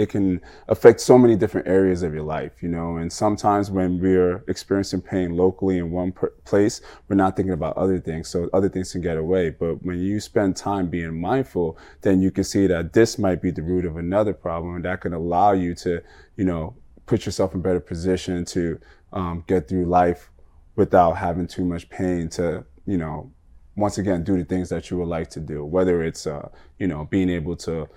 it 0.00 0.08
can 0.08 0.40
affect 0.68 1.00
so 1.00 1.18
many 1.18 1.36
different 1.36 1.66
areas 1.66 2.02
of 2.02 2.14
your 2.14 2.22
life, 2.22 2.62
you 2.62 2.68
know. 2.68 2.96
And 2.96 3.12
sometimes 3.12 3.70
when 3.70 4.00
we're 4.00 4.42
experiencing 4.48 5.02
pain 5.02 5.36
locally 5.36 5.78
in 5.78 5.90
one 5.90 6.12
per- 6.12 6.30
place, 6.44 6.80
we're 7.08 7.16
not 7.16 7.36
thinking 7.36 7.52
about 7.52 7.76
other 7.76 7.98
things. 7.98 8.28
So 8.28 8.48
other 8.52 8.68
things 8.68 8.92
can 8.92 9.02
get 9.02 9.18
away. 9.18 9.50
But 9.50 9.84
when 9.84 9.98
you 9.98 10.20
spend 10.20 10.56
time 10.56 10.88
being 10.88 11.20
mindful, 11.20 11.76
then 12.02 12.22
you 12.22 12.30
can 12.30 12.44
see 12.44 12.66
that 12.68 12.92
this 12.92 13.18
might 13.18 13.42
be 13.42 13.50
the 13.50 13.62
root 13.62 13.84
of 13.84 13.96
another 13.96 14.32
problem. 14.32 14.76
And 14.76 14.84
that 14.84 15.00
can 15.00 15.12
allow 15.12 15.52
you 15.52 15.74
to, 15.76 16.00
you 16.36 16.44
know, 16.44 16.74
put 17.06 17.26
yourself 17.26 17.54
in 17.54 17.60
better 17.60 17.80
position 17.80 18.44
to 18.46 18.80
um, 19.12 19.44
get 19.48 19.68
through 19.68 19.84
life 19.84 20.30
without 20.76 21.14
having 21.14 21.46
too 21.46 21.64
much 21.64 21.90
pain 21.90 22.28
to, 22.30 22.64
you 22.86 22.96
know, 22.96 23.30
once 23.76 23.98
again, 23.98 24.22
do 24.22 24.38
the 24.38 24.44
things 24.44 24.68
that 24.68 24.90
you 24.90 24.98
would 24.98 25.08
like 25.08 25.28
to 25.30 25.40
do, 25.40 25.64
whether 25.64 26.02
it's, 26.02 26.26
uh, 26.26 26.48
you 26.78 26.86
know, 26.86 27.06
being 27.06 27.28
able 27.28 27.56
to 27.56 27.88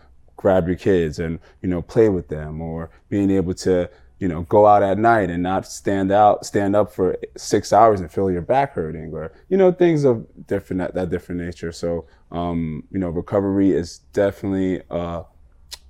grab 0.43 0.67
your 0.67 0.75
kids 0.75 1.19
and 1.19 1.39
you 1.61 1.69
know 1.69 1.81
play 1.81 2.09
with 2.09 2.27
them 2.27 2.59
or 2.59 2.91
being 3.07 3.31
able 3.31 3.53
to 3.53 3.89
you 4.19 4.27
know 4.27 4.41
go 4.43 4.67
out 4.67 4.83
at 4.83 4.97
night 4.97 5.29
and 5.29 5.41
not 5.41 5.65
stand 5.65 6.11
out 6.11 6.45
stand 6.45 6.75
up 6.75 6.91
for 6.91 7.17
six 7.37 7.71
hours 7.71 8.01
and 8.01 8.11
feel 8.11 8.29
your 8.29 8.41
back 8.41 8.73
hurting 8.73 9.13
or 9.13 9.31
you 9.47 9.55
know 9.55 9.71
things 9.71 10.03
of 10.03 10.27
different 10.45 10.79
that, 10.81 10.93
that 10.93 11.09
different 11.09 11.39
nature. 11.39 11.71
So 11.71 12.07
um, 12.29 12.83
you 12.91 12.99
know 12.99 13.09
recovery 13.09 13.71
is 13.71 13.99
definitely 14.11 14.81
a, 14.89 15.23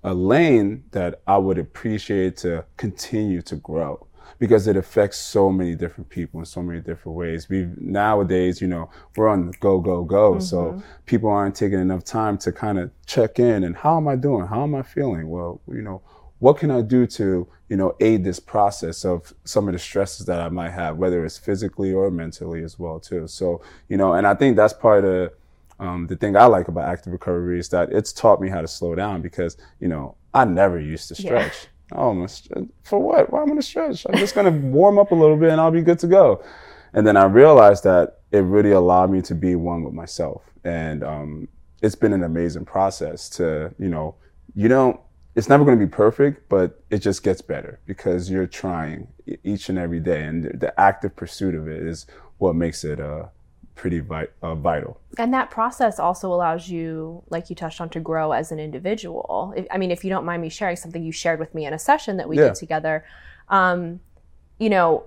a 0.04 0.14
lane 0.14 0.84
that 0.92 1.22
i 1.26 1.38
would 1.38 1.58
appreciate 1.58 2.36
to 2.38 2.64
continue 2.78 3.42
to 3.42 3.56
grow 3.56 4.06
because 4.44 4.68
it 4.68 4.76
affects 4.76 5.18
so 5.18 5.50
many 5.50 5.74
different 5.74 6.10
people 6.10 6.38
in 6.38 6.46
so 6.46 6.62
many 6.62 6.82
different 6.82 7.18
ways. 7.18 7.48
We 7.48 7.70
nowadays, 7.78 8.60
you 8.60 8.68
know, 8.68 8.90
we're 9.16 9.30
on 9.30 9.48
the 9.48 9.54
go, 9.54 9.80
go, 9.80 10.04
go. 10.04 10.32
Mm-hmm. 10.34 10.42
So 10.42 10.84
people 11.06 11.30
aren't 11.30 11.56
taking 11.56 11.80
enough 11.80 12.04
time 12.04 12.38
to 12.40 12.52
kind 12.52 12.78
of 12.78 12.92
check 13.06 13.40
in 13.40 13.64
and 13.64 13.74
how 13.74 13.96
am 13.96 14.10
I 14.10 14.18
doing? 14.18 14.46
How 14.48 14.64
am 14.64 14.76
I 14.76 14.82
feeling? 14.82 15.30
Well, 15.30 15.62
you 15.70 15.82
know, 15.82 16.02
what 16.40 16.58
can 16.58 16.72
I 16.72 16.82
do 16.82 17.08
to, 17.08 17.48
you 17.70 17.78
know, 17.78 17.96
aid 18.02 18.26
this 18.26 18.42
process 18.42 19.06
of 19.06 19.34
some 19.46 19.70
of 19.70 19.76
the 19.76 19.80
stresses 19.80 20.26
that 20.26 20.42
I 20.42 20.50
might 20.50 20.72
have, 20.72 20.98
whether 20.98 21.24
it's 21.24 21.38
physically 21.38 21.94
or 21.94 22.12
mentally 22.12 22.64
as 22.64 22.78
well, 22.78 23.00
too. 23.00 23.30
So, 23.30 23.62
you 23.88 23.96
know, 23.96 24.12
and 24.12 24.28
I 24.28 24.36
think 24.36 24.58
that's 24.58 24.74
part 24.74 25.06
of 25.06 25.32
um, 25.80 26.08
the 26.08 26.18
thing 26.18 26.36
I 26.36 26.48
like 26.48 26.68
about 26.68 26.90
active 26.90 27.14
recovery 27.14 27.60
is 27.60 27.70
that 27.70 27.94
it's 27.94 28.12
taught 28.12 28.42
me 28.42 28.50
how 28.50 28.60
to 28.60 28.68
slow 28.68 28.94
down 28.94 29.22
because, 29.22 29.56
you 29.80 29.88
know, 29.88 30.16
I 30.34 30.44
never 30.44 30.82
used 30.82 31.08
to 31.08 31.16
stretch. 31.16 31.54
Yeah. 31.64 31.70
Oh, 31.92 32.10
I'm 32.10 32.28
for 32.84 33.00
what? 33.00 33.32
Why 33.32 33.42
am 33.42 33.46
I 33.46 33.50
gonna 33.50 33.62
stretch? 33.62 34.06
I'm 34.10 34.18
just 34.18 34.36
gonna 34.36 34.52
warm 34.52 34.98
up 34.98 35.12
a 35.12 35.16
little 35.16 35.38
bit 35.38 35.52
and 35.52 35.62
I'll 35.62 35.72
be 35.72 35.82
good 35.82 36.00
to 36.00 36.08
go. 36.08 36.44
And 36.94 37.06
then 37.06 37.18
I 37.18 37.26
realized 37.26 37.84
that 37.84 38.20
it 38.32 38.40
really 38.40 38.72
allowed 38.72 39.12
me 39.12 39.22
to 39.24 39.36
be 39.36 39.56
one 39.56 39.84
with 39.84 39.94
myself. 39.94 40.44
And 40.64 41.04
um, 41.04 41.48
it's 41.82 41.96
been 41.96 42.14
an 42.14 42.24
amazing 42.24 42.66
process 42.66 43.30
to, 43.32 43.74
you 43.78 43.90
know, 43.90 44.16
you 44.56 44.68
don't, 44.68 45.00
it's 45.36 45.50
never 45.50 45.66
going 45.66 45.78
to 45.78 45.86
be 45.86 45.90
perfect, 45.90 46.48
but 46.50 46.84
it 46.92 47.00
just 47.00 47.24
gets 47.24 47.42
better 47.42 47.80
because 47.86 48.30
you're 48.30 48.48
trying 48.48 49.08
each 49.44 49.70
and 49.70 49.80
every 49.80 50.00
day. 50.00 50.24
And 50.24 50.46
the 50.60 50.80
active 50.80 51.16
pursuit 51.16 51.56
of 51.56 51.68
it 51.68 51.82
is 51.82 52.06
what 52.38 52.56
makes 52.56 52.84
it 52.84 53.00
uh, 53.00 53.26
pretty 53.76 54.00
vi- 54.00 54.28
uh, 54.42 54.56
vital. 54.56 55.00
And 55.18 55.34
that 55.34 55.50
process 55.50 56.00
also 56.00 56.34
allows 56.34 56.70
you, 56.70 57.24
like 57.30 57.50
you 57.50 57.56
touched 57.56 57.82
on, 57.82 57.90
to 57.90 58.00
grow 58.00 58.32
as 58.32 58.52
an 58.52 58.60
individual. 58.60 59.54
I 59.72 59.78
mean, 59.78 59.92
if 59.92 60.04
you 60.04 60.10
don't 60.10 60.26
mind 60.26 60.42
me 60.42 60.50
sharing 60.50 60.76
something 60.76 61.04
you 61.04 61.12
shared 61.12 61.40
with 61.40 61.54
me 61.56 61.66
in 61.66 61.74
a 61.74 61.80
session 61.80 62.18
that 62.18 62.30
we 62.30 62.38
yeah. 62.38 62.46
did 62.46 62.56
together, 62.56 63.06
um, 63.50 64.00
you 64.60 64.70
know, 64.70 65.06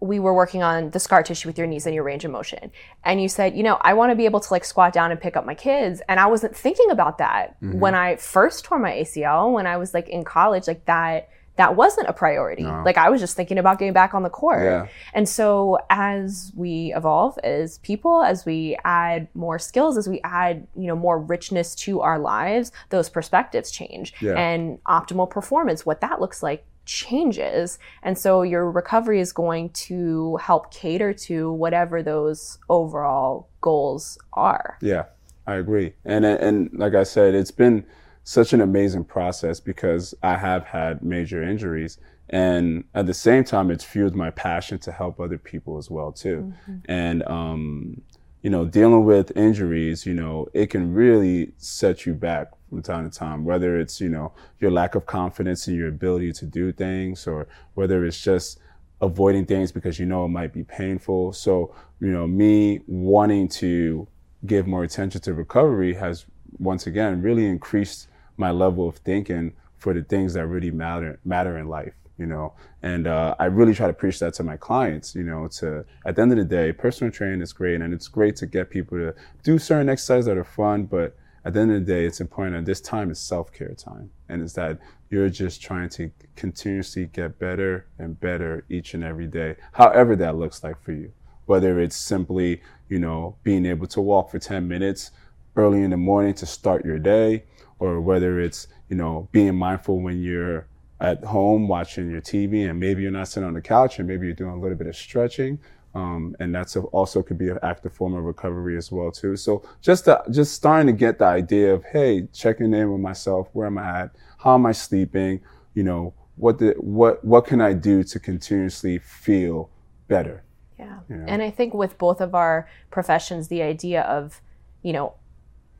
we 0.00 0.18
were 0.18 0.32
working 0.32 0.62
on 0.62 0.90
the 0.90 0.98
scar 0.98 1.22
tissue 1.22 1.46
with 1.46 1.58
your 1.58 1.66
knees 1.66 1.84
and 1.84 1.94
your 1.94 2.04
range 2.04 2.24
of 2.24 2.30
motion. 2.30 2.72
And 3.04 3.20
you 3.20 3.28
said, 3.28 3.54
you 3.54 3.62
know, 3.62 3.78
I 3.82 3.92
want 3.92 4.10
to 4.10 4.16
be 4.16 4.24
able 4.24 4.40
to 4.40 4.52
like 4.52 4.64
squat 4.64 4.94
down 4.94 5.10
and 5.10 5.20
pick 5.20 5.36
up 5.36 5.44
my 5.44 5.54
kids. 5.54 6.00
And 6.08 6.18
I 6.18 6.26
wasn't 6.26 6.56
thinking 6.56 6.90
about 6.90 7.18
that 7.18 7.60
mm-hmm. 7.60 7.78
when 7.78 7.94
I 7.94 8.16
first 8.16 8.64
tore 8.64 8.78
my 8.78 8.92
ACL, 8.92 9.52
when 9.52 9.66
I 9.66 9.76
was 9.76 9.92
like 9.92 10.08
in 10.08 10.24
college, 10.24 10.66
like 10.66 10.86
that 10.86 11.28
that 11.60 11.76
wasn't 11.76 12.08
a 12.08 12.12
priority. 12.14 12.62
No. 12.62 12.82
Like 12.86 12.96
I 12.96 13.10
was 13.10 13.20
just 13.20 13.36
thinking 13.36 13.58
about 13.58 13.78
getting 13.78 13.92
back 13.92 14.14
on 14.14 14.22
the 14.22 14.30
court. 14.30 14.62
Yeah. 14.62 14.86
And 15.12 15.28
so 15.28 15.76
as 15.90 16.52
we 16.56 16.94
evolve 16.96 17.36
as 17.44 17.76
people, 17.78 18.22
as 18.22 18.46
we 18.46 18.78
add 18.82 19.28
more 19.34 19.58
skills, 19.58 19.98
as 19.98 20.08
we 20.08 20.22
add, 20.24 20.66
you 20.74 20.86
know, 20.86 20.96
more 20.96 21.18
richness 21.18 21.74
to 21.74 22.00
our 22.00 22.18
lives, 22.18 22.72
those 22.88 23.10
perspectives 23.10 23.70
change. 23.70 24.14
Yeah. 24.22 24.38
And 24.38 24.82
optimal 24.84 25.28
performance, 25.28 25.84
what 25.84 26.00
that 26.00 26.18
looks 26.18 26.42
like 26.42 26.64
changes. 26.86 27.78
And 28.02 28.16
so 28.16 28.40
your 28.40 28.70
recovery 28.70 29.20
is 29.20 29.30
going 29.30 29.68
to 29.70 30.36
help 30.36 30.72
cater 30.72 31.12
to 31.12 31.52
whatever 31.52 32.02
those 32.02 32.56
overall 32.70 33.50
goals 33.60 34.16
are. 34.32 34.78
Yeah, 34.80 35.04
I 35.46 35.56
agree. 35.56 35.92
And 36.06 36.24
and 36.24 36.70
like 36.72 36.94
I 36.94 37.02
said, 37.02 37.34
it's 37.34 37.50
been 37.50 37.84
such 38.24 38.52
an 38.52 38.60
amazing 38.60 39.04
process 39.04 39.60
because 39.60 40.14
I 40.22 40.36
have 40.36 40.64
had 40.64 41.02
major 41.02 41.42
injuries 41.42 41.98
and 42.28 42.84
at 42.94 43.06
the 43.06 43.14
same 43.14 43.44
time 43.44 43.70
it's 43.70 43.84
fueled 43.84 44.14
my 44.14 44.30
passion 44.30 44.78
to 44.80 44.92
help 44.92 45.18
other 45.18 45.38
people 45.38 45.78
as 45.78 45.90
well 45.90 46.12
too. 46.12 46.52
And 46.86 47.26
um 47.26 48.02
you 48.42 48.48
know, 48.48 48.64
dealing 48.64 49.04
with 49.04 49.36
injuries, 49.36 50.06
you 50.06 50.14
know, 50.14 50.48
it 50.54 50.70
can 50.70 50.94
really 50.94 51.52
set 51.58 52.06
you 52.06 52.14
back 52.14 52.48
from 52.70 52.80
time 52.82 53.08
to 53.10 53.18
time, 53.18 53.44
whether 53.44 53.78
it's, 53.78 54.00
you 54.00 54.08
know, 54.08 54.32
your 54.60 54.70
lack 54.70 54.94
of 54.94 55.04
confidence 55.04 55.68
in 55.68 55.74
your 55.74 55.88
ability 55.88 56.32
to 56.32 56.46
do 56.46 56.72
things 56.72 57.26
or 57.26 57.46
whether 57.74 58.04
it's 58.04 58.20
just 58.20 58.58
avoiding 59.02 59.44
things 59.44 59.72
because 59.72 59.98
you 59.98 60.06
know 60.06 60.24
it 60.24 60.28
might 60.28 60.52
be 60.52 60.64
painful. 60.64 61.32
So, 61.32 61.74
you 62.00 62.10
know, 62.10 62.26
me 62.26 62.80
wanting 62.86 63.48
to 63.48 64.06
give 64.46 64.66
more 64.66 64.84
attention 64.84 65.20
to 65.22 65.34
recovery 65.34 65.94
has 65.94 66.24
once 66.58 66.86
again 66.86 67.20
really 67.20 67.46
increased 67.46 68.08
my 68.40 68.50
level 68.50 68.88
of 68.88 68.96
thinking 68.96 69.52
for 69.76 69.94
the 69.94 70.02
things 70.02 70.34
that 70.34 70.46
really 70.46 70.70
matter 70.70 71.18
matter 71.24 71.56
in 71.58 71.68
life 71.68 71.94
you 72.20 72.26
know? 72.26 72.52
And 72.82 73.06
uh, 73.06 73.34
i 73.38 73.46
really 73.46 73.74
try 73.74 73.86
to 73.86 73.92
preach 73.92 74.18
that 74.20 74.34
to 74.34 74.42
my 74.42 74.56
clients 74.56 75.14
you 75.14 75.22
know 75.22 75.48
to 75.58 75.84
at 76.06 76.16
the 76.16 76.22
end 76.22 76.32
of 76.32 76.38
the 76.38 76.44
day 76.44 76.72
personal 76.72 77.12
training 77.12 77.42
is 77.42 77.52
great 77.52 77.80
and 77.80 77.92
it's 77.94 78.08
great 78.08 78.36
to 78.36 78.46
get 78.46 78.70
people 78.70 78.98
to 78.98 79.14
do 79.42 79.58
certain 79.58 79.88
exercises 79.88 80.26
that 80.26 80.36
are 80.36 80.44
fun 80.44 80.84
but 80.84 81.16
at 81.44 81.54
the 81.54 81.60
end 81.60 81.72
of 81.72 81.80
the 81.80 81.92
day 81.94 82.04
it's 82.04 82.20
important 82.20 82.56
that 82.56 82.66
this 82.70 82.80
time 82.80 83.10
is 83.10 83.18
self-care 83.18 83.74
time 83.74 84.10
and 84.28 84.42
it's 84.42 84.54
that 84.54 84.78
you're 85.10 85.28
just 85.28 85.60
trying 85.60 85.88
to 85.90 86.10
continuously 86.36 87.06
get 87.06 87.38
better 87.38 87.86
and 87.98 88.20
better 88.20 88.64
each 88.68 88.94
and 88.94 89.02
every 89.04 89.26
day 89.26 89.56
however 89.72 90.16
that 90.16 90.36
looks 90.36 90.62
like 90.62 90.80
for 90.82 90.92
you. 90.92 91.12
Whether 91.46 91.80
it's 91.80 91.96
simply 91.96 92.62
you 92.88 92.98
know 92.98 93.36
being 93.42 93.66
able 93.66 93.88
to 93.88 94.00
walk 94.00 94.30
for 94.30 94.38
10 94.38 94.68
minutes 94.68 95.10
early 95.56 95.82
in 95.82 95.90
the 95.90 95.96
morning 95.96 96.34
to 96.34 96.46
start 96.46 96.84
your 96.84 96.98
day 96.98 97.44
or 97.80 98.00
whether 98.00 98.38
it's 98.40 98.68
you 98.88 98.96
know 98.96 99.28
being 99.32 99.54
mindful 99.56 100.00
when 100.00 100.22
you're 100.22 100.66
at 101.00 101.24
home 101.24 101.66
watching 101.66 102.10
your 102.10 102.20
TV 102.20 102.68
and 102.68 102.78
maybe 102.78 103.02
you're 103.02 103.10
not 103.10 103.26
sitting 103.26 103.46
on 103.46 103.54
the 103.54 103.60
couch 103.60 103.98
and 103.98 104.06
maybe 104.06 104.26
you're 104.26 104.34
doing 104.34 104.52
a 104.52 104.60
little 104.60 104.76
bit 104.76 104.86
of 104.86 104.94
stretching 104.94 105.58
um, 105.94 106.36
and 106.38 106.54
that's 106.54 106.76
a, 106.76 106.80
also 106.92 107.20
could 107.22 107.38
be 107.38 107.48
an 107.48 107.58
active 107.64 107.92
form 107.92 108.14
of 108.14 108.22
recovery 108.22 108.76
as 108.76 108.92
well 108.92 109.10
too 109.10 109.34
so 109.36 109.62
just 109.80 110.04
to, 110.04 110.22
just 110.30 110.54
starting 110.54 110.86
to 110.86 110.92
get 110.92 111.18
the 111.18 111.24
idea 111.24 111.74
of 111.74 111.82
hey 111.84 112.28
checking 112.32 112.72
in 112.72 112.92
with 112.92 113.00
myself 113.00 113.48
where 113.54 113.66
am 113.66 113.78
I 113.78 114.02
at 114.02 114.10
how 114.38 114.54
am 114.54 114.66
I 114.66 114.72
sleeping 114.72 115.40
you 115.74 115.82
know 115.82 116.12
what 116.36 116.58
the, 116.58 116.74
what 116.78 117.24
what 117.24 117.46
can 117.46 117.60
I 117.60 117.72
do 117.72 118.02
to 118.04 118.20
continuously 118.20 118.98
feel 118.98 119.70
better 120.08 120.42
Yeah. 120.78 121.00
you 121.08 121.16
know? 121.16 121.24
And 121.26 121.42
I 121.42 121.50
think 121.50 121.72
with 121.74 121.96
both 121.98 122.20
of 122.20 122.34
our 122.34 122.68
professions, 122.90 123.48
the 123.48 123.62
idea 123.62 124.02
of, 124.02 124.40
you 124.82 124.92
know, 124.92 125.14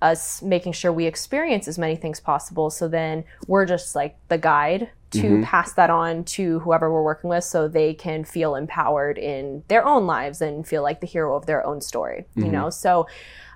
us 0.02 0.40
making 0.42 0.72
sure 0.72 0.92
we 0.92 1.06
experience 1.06 1.68
as 1.68 1.78
many 1.78 1.96
things 1.96 2.20
possible. 2.20 2.70
So 2.70 2.88
then 2.88 3.24
we're 3.46 3.66
just 3.66 3.94
like 3.94 4.16
the 4.28 4.38
guide 4.38 4.90
to 5.10 5.22
Mm-hmm. 5.22 5.42
pass 5.42 5.72
that 5.72 5.90
on 5.90 6.22
to 6.22 6.60
whoever 6.60 6.92
we're 6.92 7.02
working 7.02 7.30
with 7.30 7.42
so 7.42 7.66
they 7.66 7.94
can 7.94 8.22
feel 8.24 8.54
empowered 8.54 9.18
in 9.18 9.64
their 9.66 9.84
own 9.84 10.06
lives 10.06 10.40
and 10.40 10.64
feel 10.66 10.82
like 10.84 11.00
the 11.00 11.06
hero 11.06 11.34
of 11.36 11.46
their 11.46 11.66
own 11.66 11.80
story, 11.80 12.26
you 12.36 12.44
Mm-hmm. 12.44 12.52
know? 12.52 12.70
So, 12.70 13.08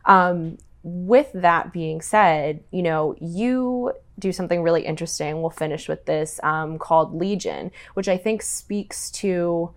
um, 0.05 0.59
with 0.83 1.31
that 1.33 1.73
being 1.73 2.01
said, 2.03 2.63
you 2.71 2.83
know, 2.83 3.15
you 3.21 3.93
do 4.19 4.33
something 4.33 4.63
really 4.63 4.85
interesting. 4.85 5.41
We'll 5.41 5.51
finish 5.51 5.89
with 5.89 6.05
this 6.07 6.39
um, 6.43 6.79
called 6.79 7.15
Legion, 7.15 7.71
which 7.95 8.09
I 8.09 8.19
think 8.19 8.43
speaks 8.43 9.11
to 9.13 9.71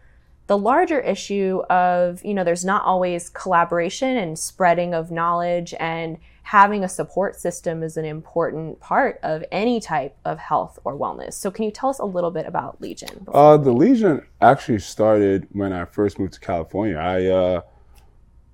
the 0.48 0.58
larger 0.58 1.00
issue 1.00 1.62
of 1.70 2.24
you 2.24 2.34
know 2.34 2.44
there's 2.44 2.64
not 2.66 2.84
always 2.86 3.30
collaboration 3.30 4.18
and 4.18 4.40
spreading 4.40 4.94
of 4.94 5.12
knowledge 5.12 5.74
and 5.80 6.18
having 6.48 6.84
a 6.84 6.90
support 6.90 7.36
system 7.38 7.84
is 7.84 7.98
an 7.98 8.06
important 8.06 8.80
part 8.80 9.20
of 9.22 9.44
any 9.52 9.82
type 9.82 10.16
of 10.24 10.40
health 10.40 10.80
or 10.86 10.98
wellness 10.98 11.34
so 11.34 11.52
can 11.52 11.66
you 11.66 11.72
tell 11.72 11.90
us 11.90 12.00
a 12.00 12.06
little 12.06 12.32
bit 12.32 12.46
about 12.46 12.80
legion 12.80 13.26
Uh, 13.34 13.58
the 13.58 13.72
Legion 13.72 14.22
actually 14.42 14.80
started 14.80 15.48
when 15.52 15.72
I 15.74 15.84
first 15.86 16.20
moved 16.20 16.34
to 16.34 16.40
California. 16.40 16.98
I 16.98 17.26
uh, 17.28 17.62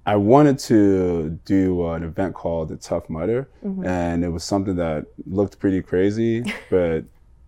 I 0.05 0.15
wanted 0.15 0.57
to 0.69 1.39
do 1.45 1.87
an 1.87 2.03
event 2.03 2.33
called 2.35 2.69
the 2.69 2.77
Tough 2.77 3.09
Mudder, 3.09 3.47
and 3.85 4.23
it 4.25 4.29
was 4.29 4.43
something 4.43 4.75
that 4.75 5.05
looked 5.25 5.59
pretty 5.59 5.81
crazy, 5.81 6.43
but 6.69 7.05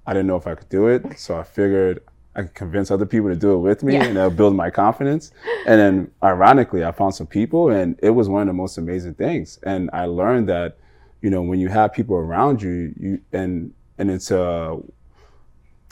I 0.08 0.13
didn't 0.13 0.27
know 0.27 0.38
if 0.38 0.47
I 0.47 0.55
could 0.55 0.69
do 0.69 0.88
it. 0.88 1.19
So 1.19 1.38
I 1.38 1.43
figured 1.43 2.01
I 2.35 2.41
could 2.43 2.53
convince 2.53 2.91
other 2.91 3.05
people 3.05 3.29
to 3.29 3.35
do 3.35 3.53
it 3.53 3.59
with 3.59 3.81
me, 3.83 3.93
Yeah. 3.93 4.03
and 4.05 4.17
that'll 4.17 4.29
build 4.29 4.55
my 4.55 4.69
confidence. 4.69 5.31
And 5.65 5.79
then, 5.79 6.11
ironically, 6.21 6.83
I 6.83 6.91
found 6.91 7.15
some 7.15 7.27
people, 7.27 7.69
and 7.69 7.97
it 8.03 8.09
was 8.09 8.27
one 8.27 8.41
of 8.41 8.47
the 8.47 8.53
most 8.53 8.77
amazing 8.77 9.13
things. 9.13 9.57
And 9.63 9.89
I 9.93 10.05
learned 10.05 10.49
that, 10.49 10.77
you 11.21 11.29
know, 11.29 11.41
when 11.41 11.59
you 11.59 11.69
have 11.69 11.93
people 11.93 12.15
around 12.17 12.61
you, 12.61 12.93
you 12.99 13.19
and 13.31 13.73
and 13.97 14.11
it's 14.11 14.31
a 14.31 14.77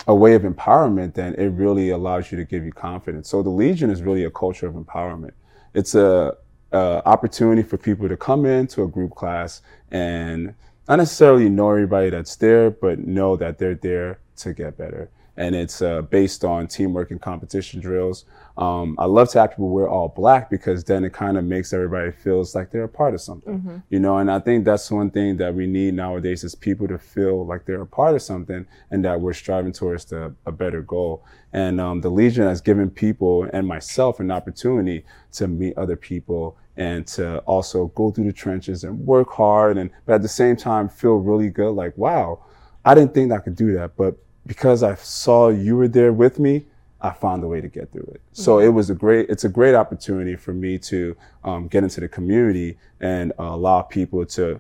a 0.08 0.14
way 0.14 0.34
of 0.34 0.42
empowerment, 0.42 1.14
then 1.14 1.34
it 1.36 1.48
really 1.50 1.90
allows 1.92 2.30
you 2.32 2.38
to 2.38 2.44
give 2.44 2.66
you 2.66 2.72
confidence. 2.74 3.30
So 3.30 3.42
the 3.42 3.50
Legion 3.50 3.90
is 3.90 4.02
really 4.04 4.26
a 4.26 4.30
culture 4.32 4.68
of 4.68 4.74
empowerment. 4.74 5.32
It's 5.74 5.96
a, 5.96 6.36
a 6.74 7.02
opportunity 7.06 7.64
for 7.64 7.78
people 7.78 8.10
to 8.10 8.18
come 8.18 8.46
into 8.46 8.84
a 8.84 8.88
group 8.88 9.12
class 9.16 9.62
and 9.92 10.56
not 10.90 10.98
necessarily 10.98 11.48
know 11.50 11.70
everybody 11.70 12.10
that's 12.10 12.36
there, 12.36 12.70
but 12.70 13.00
know 13.00 13.38
that 13.38 13.60
they're 13.60 13.76
there 13.76 14.20
to 14.38 14.54
get 14.54 14.78
better. 14.78 15.10
And 15.36 15.56
it's 15.56 15.82
uh, 15.82 16.04
based 16.04 16.46
on 16.46 16.68
teamwork 16.68 17.10
and 17.10 17.20
competition 17.20 17.80
drills. 17.80 18.26
Um, 18.56 18.96
I 19.00 19.06
love 19.06 19.30
to 19.32 19.40
have 19.42 19.50
people 19.50 19.70
wear 19.70 19.90
all 19.90 20.10
black 20.10 20.48
because 20.52 20.84
then 20.84 21.04
it 21.04 21.12
kind 21.14 21.38
of 21.40 21.44
makes 21.44 21.74
everybody 21.74 22.12
feels 22.12 22.54
like 22.54 22.70
they're 22.70 22.84
a 22.84 22.88
part 22.90 23.16
of 23.16 23.22
something, 23.22 23.54
you 23.90 24.00
know. 24.00 24.20
And 24.20 24.30
I 24.30 24.38
think 24.40 24.64
that's 24.64 24.92
one 24.92 25.10
thing 25.10 25.38
that 25.38 25.56
we 25.56 25.66
need 25.66 25.96
nowadays 25.96 26.44
is 26.44 26.54
people 26.54 26.88
to 26.88 27.00
feel 27.00 27.46
like 27.48 27.66
they're 27.66 27.82
a 27.82 27.88
part 27.88 28.14
of 28.14 28.22
something 28.22 28.68
and 28.92 29.04
that 29.06 29.20
we're 29.20 29.34
striving 29.34 29.72
towards 29.72 30.06
the, 30.06 30.36
a 30.46 30.52
better 30.52 30.84
goal. 30.84 31.26
And 31.52 31.82
um, 31.82 32.02
the 32.02 32.10
Legion 32.10 32.44
has 32.44 32.62
given 32.62 32.92
people 32.92 33.50
and 33.54 33.68
myself 33.68 34.20
an 34.20 34.30
opportunity 34.30 35.04
to 35.32 35.48
meet 35.48 35.76
other 35.76 35.96
people 35.96 36.58
and 36.78 37.06
to 37.08 37.40
also 37.40 37.88
go 37.88 38.12
through 38.12 38.26
the 38.26 38.34
trenches 38.34 38.84
and 38.84 38.98
work 39.00 39.32
hard 39.32 39.78
and 39.78 39.92
but 40.06 40.14
at 40.14 40.22
the 40.22 40.28
same 40.28 40.56
time 40.56 40.90
feel 40.90 41.18
really 41.18 41.50
good 41.50 41.70
like 41.72 41.96
wow 41.98 42.44
i 42.84 42.96
didn't 42.96 43.14
think 43.14 43.32
i 43.32 43.38
could 43.38 43.56
do 43.56 43.74
that 43.74 43.96
but 43.96 44.18
because 44.46 44.84
i 44.84 44.96
saw 44.96 45.50
you 45.50 45.76
were 45.76 45.88
there 45.88 46.14
with 46.14 46.40
me 46.40 46.66
i 47.04 47.12
found 47.12 47.44
a 47.44 47.48
way 47.48 47.60
to 47.60 47.68
get 47.68 47.92
through 47.92 48.10
it. 48.14 48.22
So 48.32 48.60
it 48.60 48.70
was 48.70 48.90
a 48.90 48.96
great 48.96 49.30
it's 49.30 49.44
a 49.44 49.50
great 49.50 49.76
opportunity 49.76 50.36
for 50.36 50.54
me 50.54 50.80
to 50.80 51.16
um, 51.44 51.68
get 51.68 51.84
into 51.84 52.00
the 52.00 52.08
community 52.08 52.78
and 53.02 53.34
uh, 53.34 53.44
allow 53.44 53.82
people 53.82 54.26
to 54.26 54.60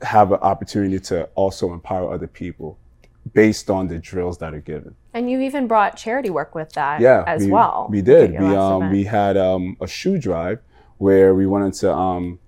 have 0.00 0.32
an 0.32 0.38
opportunity 0.40 0.98
to 0.98 1.24
also 1.34 1.72
empower 1.72 2.12
other 2.12 2.26
people 2.26 2.78
based 3.34 3.68
on 3.68 3.88
the 3.88 3.98
drills 3.98 4.38
that 4.38 4.54
are 4.54 4.60
given. 4.60 4.94
And 5.12 5.30
you 5.30 5.40
even 5.40 5.66
brought 5.66 5.96
charity 5.96 6.30
work 6.30 6.54
with 6.54 6.72
that 6.72 7.00
yeah, 7.00 7.24
as 7.26 7.44
we, 7.44 7.50
well 7.50 7.86
We 7.90 8.00
did. 8.00 8.32
We 8.32 8.46
um 8.46 8.90
we 8.90 9.04
had 9.04 9.36
um 9.36 9.76
a 9.80 9.86
shoe 9.86 10.18
drive 10.18 10.60
where 10.96 11.34
we 11.34 11.46
wanted 11.46 11.74
to 11.74 11.92
um 11.92 12.38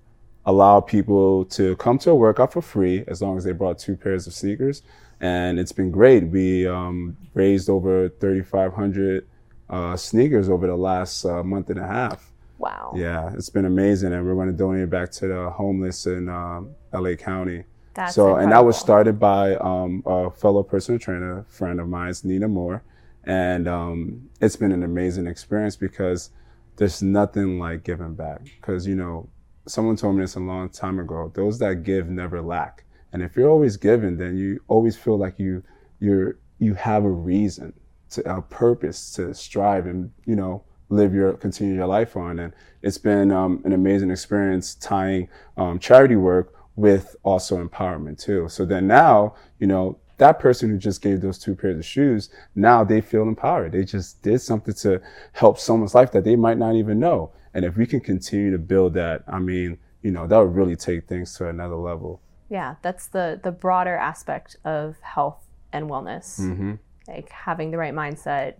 allow 0.47 0.79
people 0.79 1.45
to 1.45 1.75
come 1.75 1.99
to 1.99 2.09
a 2.09 2.15
workout 2.15 2.51
for 2.51 2.63
free 2.63 3.03
as 3.07 3.21
long 3.21 3.37
as 3.37 3.43
they 3.43 3.51
brought 3.51 3.77
two 3.77 3.95
pairs 3.95 4.25
of 4.25 4.33
sneakers, 4.33 4.81
and 5.21 5.59
it's 5.59 5.71
been 5.71 5.91
great. 5.91 6.27
We 6.27 6.67
um 6.67 7.15
raised 7.33 7.69
over 7.69 8.09
thirty 8.09 8.41
five 8.41 8.73
hundred 8.73 9.27
uh, 9.69 9.95
sneakers 9.95 10.49
over 10.49 10.67
the 10.67 10.75
last 10.75 11.23
uh, 11.23 11.41
month 11.43 11.69
and 11.69 11.79
a 11.79 11.87
half. 11.87 12.31
wow 12.57 12.91
Yeah, 12.95 13.31
it's 13.33 13.49
been 13.49 13.65
amazing, 13.65 14.11
and 14.13 14.25
we're 14.25 14.35
going 14.35 14.51
to 14.51 14.53
donate 14.53 14.83
it 14.83 14.89
back 14.89 15.11
to 15.11 15.27
the 15.27 15.49
homeless 15.49 16.05
in 16.07 16.27
um, 16.27 16.75
LA 16.91 17.13
County. 17.13 17.63
That's 17.93 18.15
so, 18.15 18.35
and 18.35 18.51
that 18.51 18.63
was 18.63 18.77
started 18.77 19.19
by 19.19 19.55
um, 19.55 20.03
a 20.05 20.29
fellow 20.31 20.63
personal 20.63 20.99
trainer, 20.99 21.45
friend 21.47 21.79
of 21.79 21.87
mine, 21.87 22.13
Nina 22.23 22.47
Moore, 22.47 22.83
and 23.25 23.67
um, 23.67 24.29
it's 24.41 24.55
been 24.55 24.71
an 24.71 24.83
amazing 24.83 25.27
experience 25.27 25.75
because 25.75 26.31
there's 26.77 27.01
nothing 27.01 27.59
like 27.59 27.83
giving 27.83 28.15
back. 28.15 28.43
Because 28.43 28.87
you 28.87 28.95
know, 28.95 29.29
someone 29.67 29.95
told 29.95 30.15
me 30.15 30.21
this 30.21 30.35
a 30.35 30.39
long 30.39 30.69
time 30.69 30.99
ago: 30.99 31.31
those 31.33 31.59
that 31.59 31.83
give 31.83 32.09
never 32.09 32.41
lack. 32.41 32.85
And 33.13 33.21
if 33.21 33.35
you're 33.35 33.49
always 33.49 33.77
giving, 33.77 34.17
then 34.17 34.37
you 34.37 34.61
always 34.67 34.95
feel 34.95 35.17
like 35.17 35.39
you 35.39 35.63
you're 35.99 36.37
you 36.59 36.73
have 36.75 37.03
a 37.03 37.09
reason, 37.09 37.73
to, 38.11 38.37
a 38.37 38.41
purpose 38.41 39.11
to 39.13 39.33
strive 39.33 39.87
and 39.87 40.11
you 40.25 40.35
know 40.35 40.63
live 40.89 41.13
your 41.13 41.33
continue 41.33 41.75
your 41.75 41.87
life 41.87 42.15
on. 42.15 42.39
And 42.39 42.53
it's 42.81 42.97
been 42.97 43.31
um, 43.31 43.61
an 43.65 43.73
amazing 43.73 44.11
experience 44.11 44.75
tying 44.75 45.29
um, 45.57 45.79
charity 45.79 46.15
work 46.15 46.53
with 46.75 47.15
also 47.23 47.63
empowerment 47.65 48.19
too. 48.19 48.47
So 48.49 48.65
then 48.65 48.87
now, 48.87 49.35
you 49.59 49.67
know, 49.67 49.97
that 50.17 50.39
person 50.39 50.69
who 50.69 50.77
just 50.77 51.01
gave 51.01 51.21
those 51.21 51.39
two 51.39 51.55
pairs 51.55 51.77
of 51.77 51.85
shoes, 51.85 52.29
now 52.55 52.83
they 52.83 53.01
feel 53.01 53.23
empowered. 53.23 53.71
They 53.71 53.83
just 53.83 54.21
did 54.21 54.39
something 54.39 54.73
to 54.75 55.01
help 55.33 55.59
someone's 55.59 55.95
life 55.95 56.11
that 56.11 56.23
they 56.23 56.35
might 56.35 56.57
not 56.57 56.75
even 56.75 56.99
know. 56.99 57.31
And 57.53 57.65
if 57.65 57.75
we 57.75 57.85
can 57.85 57.99
continue 57.99 58.51
to 58.51 58.59
build 58.59 58.93
that, 58.93 59.23
I 59.27 59.39
mean, 59.39 59.79
you 60.01 60.11
know, 60.11 60.27
that 60.27 60.37
would 60.37 60.55
really 60.55 60.75
take 60.75 61.07
things 61.07 61.35
to 61.37 61.47
another 61.47 61.75
level. 61.75 62.21
Yeah, 62.51 62.75
that's 62.81 63.07
the 63.07 63.39
the 63.41 63.51
broader 63.51 63.95
aspect 63.95 64.57
of 64.65 64.97
health 64.99 65.47
and 65.71 65.89
wellness. 65.89 66.37
Mm-hmm. 66.37 66.73
Like 67.07 67.29
having 67.29 67.71
the 67.71 67.77
right 67.77 67.93
mindset, 67.93 68.55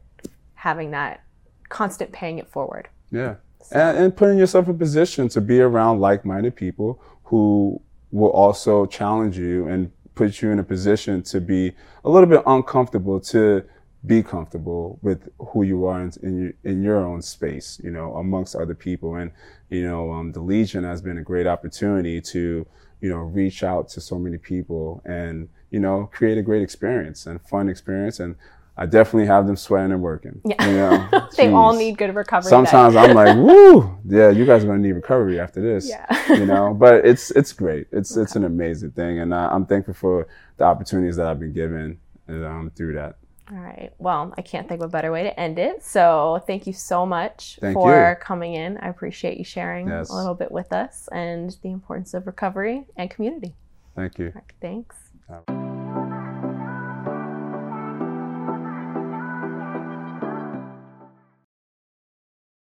having 0.53 0.91
that 0.91 1.23
constant 1.67 2.13
paying 2.13 2.39
it 2.39 2.47
forward. 2.47 2.87
Yeah. 3.11 3.35
And, 3.71 3.97
and 3.97 4.15
putting 4.15 4.37
yourself 4.37 4.69
in 4.69 4.77
position 4.77 5.27
to 5.29 5.41
be 5.41 5.59
around 5.59 5.99
like-minded 5.99 6.55
people 6.55 7.01
who 7.25 7.81
will 8.11 8.31
also 8.31 8.85
challenge 8.85 9.37
you 9.37 9.67
and 9.67 9.91
put 10.15 10.41
you 10.41 10.51
in 10.51 10.59
a 10.59 10.63
position 10.63 11.21
to 11.23 11.41
be 11.41 11.73
a 12.05 12.09
little 12.09 12.29
bit 12.29 12.43
uncomfortable 12.45 13.19
to 13.19 13.63
be 14.05 14.23
comfortable 14.23 14.99
with 15.01 15.29
who 15.37 15.63
you 15.63 15.85
are 15.85 16.01
in, 16.01 16.11
in, 16.23 16.41
your, 16.41 16.53
in 16.63 16.81
your 16.81 17.05
own 17.05 17.21
space, 17.21 17.79
you 17.83 17.91
know, 17.91 18.15
amongst 18.15 18.55
other 18.55 18.73
people. 18.73 19.15
And, 19.15 19.31
you 19.69 19.83
know, 19.83 20.11
um, 20.11 20.31
the 20.31 20.41
Legion 20.41 20.83
has 20.83 21.01
been 21.01 21.17
a 21.17 21.23
great 21.23 21.45
opportunity 21.45 22.19
to, 22.21 22.65
you 23.01 23.09
know, 23.09 23.17
reach 23.17 23.63
out 23.63 23.89
to 23.89 24.01
so 24.01 24.17
many 24.17 24.37
people 24.37 25.01
and, 25.05 25.49
you 25.71 25.79
know, 25.79 26.09
create 26.13 26.37
a 26.37 26.41
great 26.41 26.61
experience 26.61 27.25
and 27.25 27.41
fun 27.41 27.67
experience. 27.67 28.19
And 28.19 28.35
I 28.77 28.85
definitely 28.85 29.27
have 29.27 29.47
them 29.47 29.55
sweating 29.55 29.91
and 29.91 30.01
working. 30.01 30.41
Yeah. 30.45 30.65
You 30.65 30.73
know, 30.73 31.27
they 31.37 31.49
all 31.49 31.73
need 31.73 31.97
good 31.97 32.15
recovery. 32.15 32.49
Sometimes 32.49 32.95
I'm 32.95 33.13
like, 33.13 33.35
woo, 33.37 33.97
yeah, 34.05 34.29
you 34.29 34.45
guys 34.45 34.63
are 34.63 34.67
gonna 34.67 34.79
need 34.79 34.93
recovery 34.93 35.39
after 35.39 35.61
this. 35.61 35.89
Yeah. 35.89 36.05
you 36.29 36.45
know, 36.45 36.73
but 36.73 37.05
it's 37.05 37.31
it's 37.31 37.53
great. 37.53 37.87
It's 37.91 38.15
it's 38.15 38.35
an 38.35 38.45
amazing 38.45 38.91
thing, 38.91 39.19
and 39.19 39.35
I, 39.35 39.47
I'm 39.47 39.65
thankful 39.65 39.93
for 39.93 40.27
the 40.57 40.63
opportunities 40.63 41.17
that 41.17 41.27
I've 41.27 41.39
been 41.39 41.53
given 41.53 41.99
um, 42.29 42.71
through 42.75 42.95
that. 42.95 43.17
All 43.49 43.57
right. 43.57 43.91
Well, 43.97 44.33
I 44.37 44.41
can't 44.41 44.67
think 44.69 44.81
of 44.81 44.89
a 44.89 44.91
better 44.91 45.11
way 45.11 45.23
to 45.23 45.39
end 45.39 45.59
it. 45.59 45.83
So 45.83 46.41
thank 46.47 46.67
you 46.67 46.73
so 46.73 47.05
much 47.05 47.57
Thank 47.59 47.73
for 47.73 48.09
you. 48.11 48.15
coming 48.25 48.53
in. 48.53 48.77
I 48.77 48.87
appreciate 48.89 49.37
you 49.37 49.43
sharing 49.43 49.87
Yes. 49.87 50.09
a 50.09 50.13
little 50.13 50.35
bit 50.35 50.51
with 50.51 50.71
us 50.71 51.09
and 51.11 51.57
the 51.63 51.71
importance 51.71 52.13
of 52.13 52.27
recovery 52.27 52.85
and 52.95 53.09
community. 53.09 53.55
Thank 53.95 54.19
you. 54.19 54.31
Right, 54.33 54.43
Thanks. 54.61 54.95